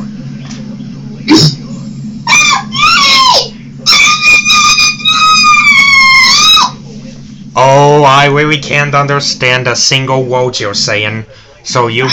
Oh, 7.57 8.03
I 8.03 8.27
really 8.27 8.59
can't 8.59 8.95
understand 8.95 9.69
a 9.69 9.77
single 9.77 10.25
word 10.25 10.59
you're 10.59 10.75
saying. 10.75 11.25
So 11.63 11.87
you. 11.87 12.07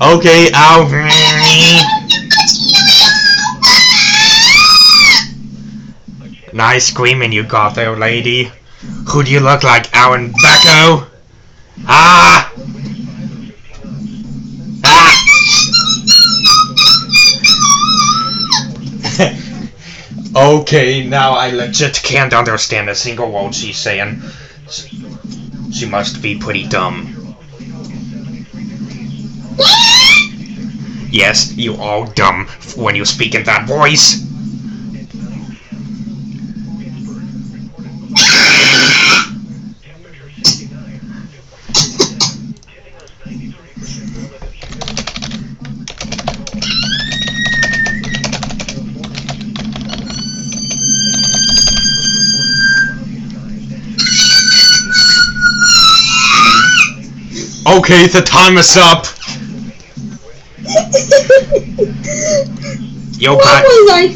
Okay, 0.00 0.50
ow. 0.54 0.88
Nice 6.52 6.86
screaming 6.86 7.32
you 7.32 7.44
got 7.44 7.74
there, 7.74 7.96
lady. 7.96 8.50
Who 9.10 9.22
do 9.22 9.30
you 9.30 9.40
look 9.40 9.62
like, 9.62 9.94
Alan 9.94 10.32
Becco? 10.32 11.06
Ah! 11.86 12.52
Ah! 12.54 12.54
Okay, 20.34 21.06
now 21.06 21.32
I 21.32 21.50
legit 21.50 22.00
can't 22.02 22.32
understand 22.32 22.88
a 22.88 22.94
single 22.94 23.30
word 23.30 23.54
she's 23.54 23.78
saying. 23.78 24.22
She 25.72 25.86
must 25.86 26.22
be 26.22 26.38
pretty 26.38 26.66
dumb. 26.66 27.36
Yes, 31.10 31.54
you 31.56 31.74
are 31.76 32.06
dumb 32.06 32.46
when 32.76 32.94
you 32.94 33.04
speak 33.04 33.34
in 33.34 33.44
that 33.44 33.66
voice. 33.66 34.27
Okay, 57.78 58.06
the 58.08 58.22
time 58.22 58.58
is 58.58 58.76
up. 58.76 59.06
You're 63.20 63.36
what 63.36 63.44
back. 63.44 63.62
was 63.64 63.90
I 63.92 64.08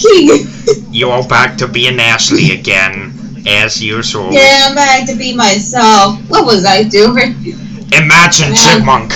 thinking? 0.00 0.92
You're 0.92 1.22
back 1.26 1.56
to 1.58 1.68
being 1.68 1.98
Ashley 1.98 2.52
again, 2.52 3.42
as 3.46 3.82
usual. 3.82 4.32
yeah, 4.32 4.66
I'm 4.68 4.74
back 4.74 5.06
to 5.08 5.16
be 5.16 5.34
myself. 5.34 6.18
What 6.28 6.44
was 6.46 6.64
I 6.66 6.82
doing? 6.82 7.34
Imagine 7.92 8.52
Yeah. 8.52 8.76
chipmunk. 8.76 9.12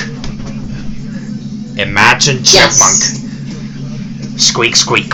Imagine 1.78 2.38
Yes. 2.42 2.52
chipmunk. 2.52 4.40
Squeak, 4.40 4.76
squeak. 4.76 5.12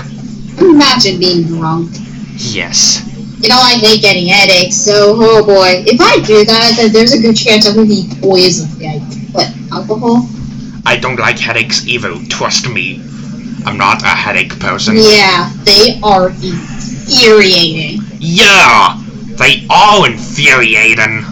Imagine 0.58 1.18
being 1.18 1.42
drunk. 1.44 1.90
Yes. 2.38 3.02
You 3.46 3.50
know, 3.54 3.60
I 3.62 3.78
hate 3.78 4.02
getting 4.02 4.26
headaches, 4.26 4.74
so 4.74 5.14
oh 5.14 5.46
boy. 5.46 5.84
If 5.86 6.00
I 6.00 6.18
do 6.26 6.44
that, 6.44 6.74
then 6.76 6.90
there's 6.90 7.12
a 7.12 7.22
good 7.22 7.36
chance 7.36 7.64
I'm 7.64 7.76
gonna 7.76 7.86
be 7.86 8.02
poisoned. 8.20 8.74
Like, 8.82 9.00
what, 9.30 9.54
alcohol? 9.70 10.26
I 10.84 10.96
don't 10.96 11.14
like 11.14 11.38
headaches 11.38 11.86
either. 11.86 12.12
Trust 12.26 12.68
me. 12.68 13.00
I'm 13.64 13.78
not 13.78 14.02
a 14.02 14.08
headache 14.08 14.58
person. 14.58 14.96
Yeah, 14.96 15.52
they 15.62 16.00
are 16.02 16.30
infuriating. 16.30 18.02
Yeah, 18.18 19.00
they 19.38 19.64
are 19.70 20.10
infuriating. 20.10 21.22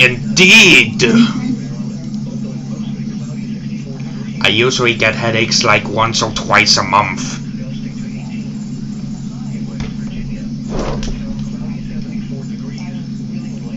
Indeed. 0.00 1.04
I 4.40 4.48
usually 4.48 4.94
get 4.94 5.14
headaches 5.14 5.62
like 5.62 5.86
once 5.86 6.22
or 6.22 6.32
twice 6.32 6.78
a 6.78 6.82
month. 6.82 7.41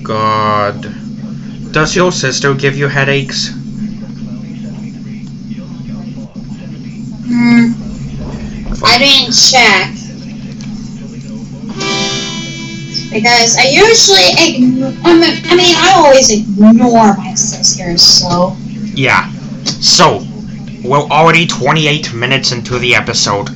God. 0.03 0.81
Does 1.71 1.95
your 1.95 2.11
sister 2.11 2.53
give 2.53 2.77
you 2.77 2.87
headaches? 2.87 3.51
Hmm. 7.27 7.73
I 8.83 8.97
didn't 8.97 9.33
check. 9.33 9.91
Because 13.11 13.57
I 13.57 13.67
usually 13.71 14.29
ignore, 14.37 14.93
I 15.03 15.55
mean, 15.55 15.75
I 15.75 15.93
always 15.95 16.29
ignore 16.31 17.17
my 17.17 17.33
sisters, 17.33 18.01
so. 18.01 18.55
Yeah. 18.93 19.31
So, 19.63 20.25
we're 20.83 21.07
already 21.09 21.47
28 21.47 22.13
minutes 22.13 22.51
into 22.51 22.77
the 22.77 22.93
episode. 22.93 23.49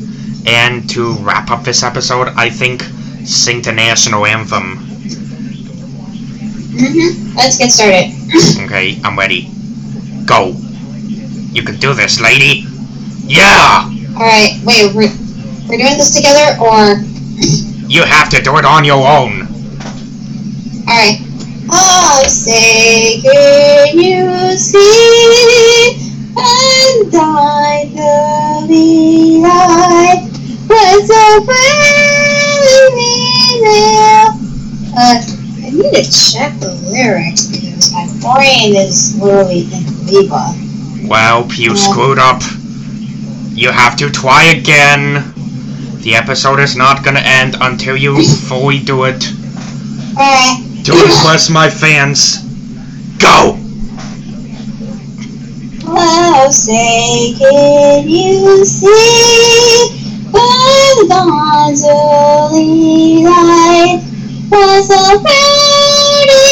And 0.47 0.89
to 0.89 1.13
wrap 1.17 1.52
up 1.52 1.63
this 1.63 1.84
episode, 1.84 2.30
I 2.30 2.49
think 2.49 2.82
sing 3.25 3.62
the 3.62 3.71
national 3.71 4.25
anthem. 4.25 4.88
Hmm 6.80 7.36
Let's 7.36 7.58
get 7.58 7.72
started. 7.72 8.15
Okay, 8.65 9.00
I'm 9.04 9.18
ready. 9.18 9.50
Go. 10.26 10.56
You 11.52 11.63
can 11.63 11.78
do 11.78 11.94
this, 11.94 12.22
lady. 12.22 12.65
Yeah! 13.26 13.89
Alright, 14.13 14.60
wait, 14.63 14.96
we're, 14.96 15.12
we're 15.68 15.78
doing 15.78 15.98
this 15.98 16.15
together, 16.15 16.58
or. 16.62 17.04
You 17.89 18.04
have 18.04 18.30
to 18.30 18.42
do 18.42 18.58
it 18.58 18.65
on 18.65 18.86
your 18.86 19.06
own. 19.06 19.48
Alright. 20.88 21.22
I 21.72 22.24
say, 22.28 23.22
can 23.22 24.00
you 24.00 24.58
see? 24.58 26.10
And 26.36 27.13
I 27.15 27.89
the 28.68 29.42
light 29.42 30.30
was 30.70 31.08
so 31.08 31.24
very 31.46 33.20
there. 33.62 34.29
I 35.89 35.91
need 35.91 36.04
to 36.04 36.12
check 36.12 36.60
the 36.60 36.75
lyrics 36.86 37.47
because 37.47 37.91
my 37.91 38.06
brain 38.21 38.75
is 38.75 39.17
literally 39.19 39.62
in 39.62 39.84
Viva. 40.06 40.54
Well, 41.08 41.52
you 41.54 41.75
screwed 41.75 42.19
up. 42.19 42.43
You 43.54 43.71
have 43.71 43.97
to 43.97 44.12
try 44.12 44.43
again. 44.43 45.34
The 46.04 46.13
episode 46.13 46.60
is 46.60 46.75
not 46.75 47.04
gonna 47.04 47.21
end 47.21 47.56
until 47.60 47.97
you 47.97 48.23
fully 48.23 48.78
do 48.78 49.06
it. 49.06 49.25
Alright. 50.13 50.86
To 50.86 50.91
impress 50.91 51.49
my 51.49 51.71
fans. 51.71 52.38
Go! 53.17 53.58
Oh, 55.88 56.47
say, 56.52 57.34
can 57.39 58.08
you 58.08 58.63
see 58.63 60.30
by 60.32 60.93
the 60.99 61.08
dawn's 61.10 61.84
early 61.84 63.23
light 63.23 64.09
was 64.52 64.90
a 64.90 65.20
pretty 65.20 66.50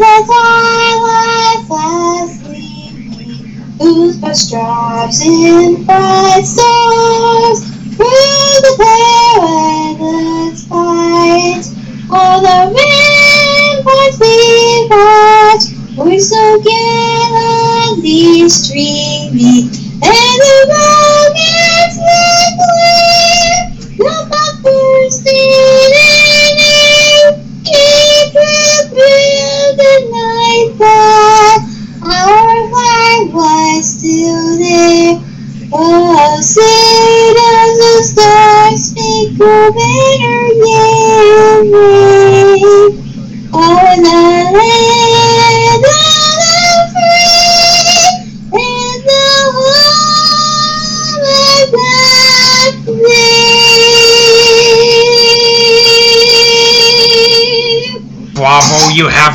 the 0.00 0.16
twilight 0.26 1.60
flies 1.66 2.40
sleeping, 2.40 3.52
whose 3.78 4.16
bus 4.16 4.50
drives 4.50 5.20
in 5.20 5.84
bright 5.84 6.44
stars? 6.44 7.60
Through 7.96 8.56
the 8.64 8.72
clear 8.76 9.44
island's 9.44 10.70
light. 10.70 11.64
All 12.10 12.40
the 12.40 12.72
ramparts 12.74 14.16
we 14.20 14.88
watch, 14.88 15.64
we're 15.98 16.18
so 16.18 16.60
gallantly 16.62 18.48
streaming, 18.48 19.68
and 20.02 20.36
the 20.42 20.56
rockets 20.70 21.96
that 21.98 22.50
glare, 22.56 24.49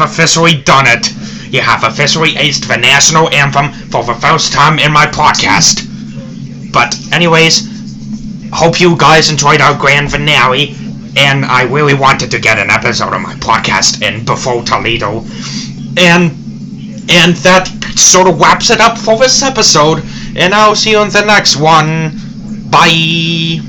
officially 0.05 0.61
done 0.61 0.85
it. 0.87 1.11
You 1.51 1.61
have 1.61 1.83
officially 1.83 2.31
aced 2.33 2.67
the 2.67 2.77
national 2.77 3.29
anthem 3.33 3.73
for 3.89 4.03
the 4.03 4.13
first 4.13 4.53
time 4.53 4.79
in 4.79 4.91
my 4.91 5.05
podcast. 5.05 5.91
But, 6.71 6.95
anyways, 7.11 7.69
hope 8.53 8.79
you 8.79 8.97
guys 8.97 9.29
enjoyed 9.29 9.61
our 9.61 9.77
grand 9.77 10.11
finale, 10.11 10.75
and 11.17 11.45
I 11.45 11.63
really 11.63 11.93
wanted 11.93 12.31
to 12.31 12.39
get 12.39 12.59
an 12.59 12.69
episode 12.69 13.13
of 13.13 13.21
my 13.21 13.35
podcast 13.35 14.01
in 14.01 14.25
before 14.25 14.63
Toledo. 14.63 15.25
And, 15.97 16.31
and 17.09 17.35
that 17.43 17.67
sort 17.95 18.27
of 18.27 18.39
wraps 18.39 18.69
it 18.69 18.79
up 18.79 18.97
for 18.97 19.17
this 19.17 19.41
episode, 19.41 20.03
and 20.35 20.53
I'll 20.53 20.75
see 20.75 20.91
you 20.91 21.01
in 21.01 21.09
the 21.09 21.25
next 21.25 21.57
one. 21.57 22.19
Bye! 22.69 23.65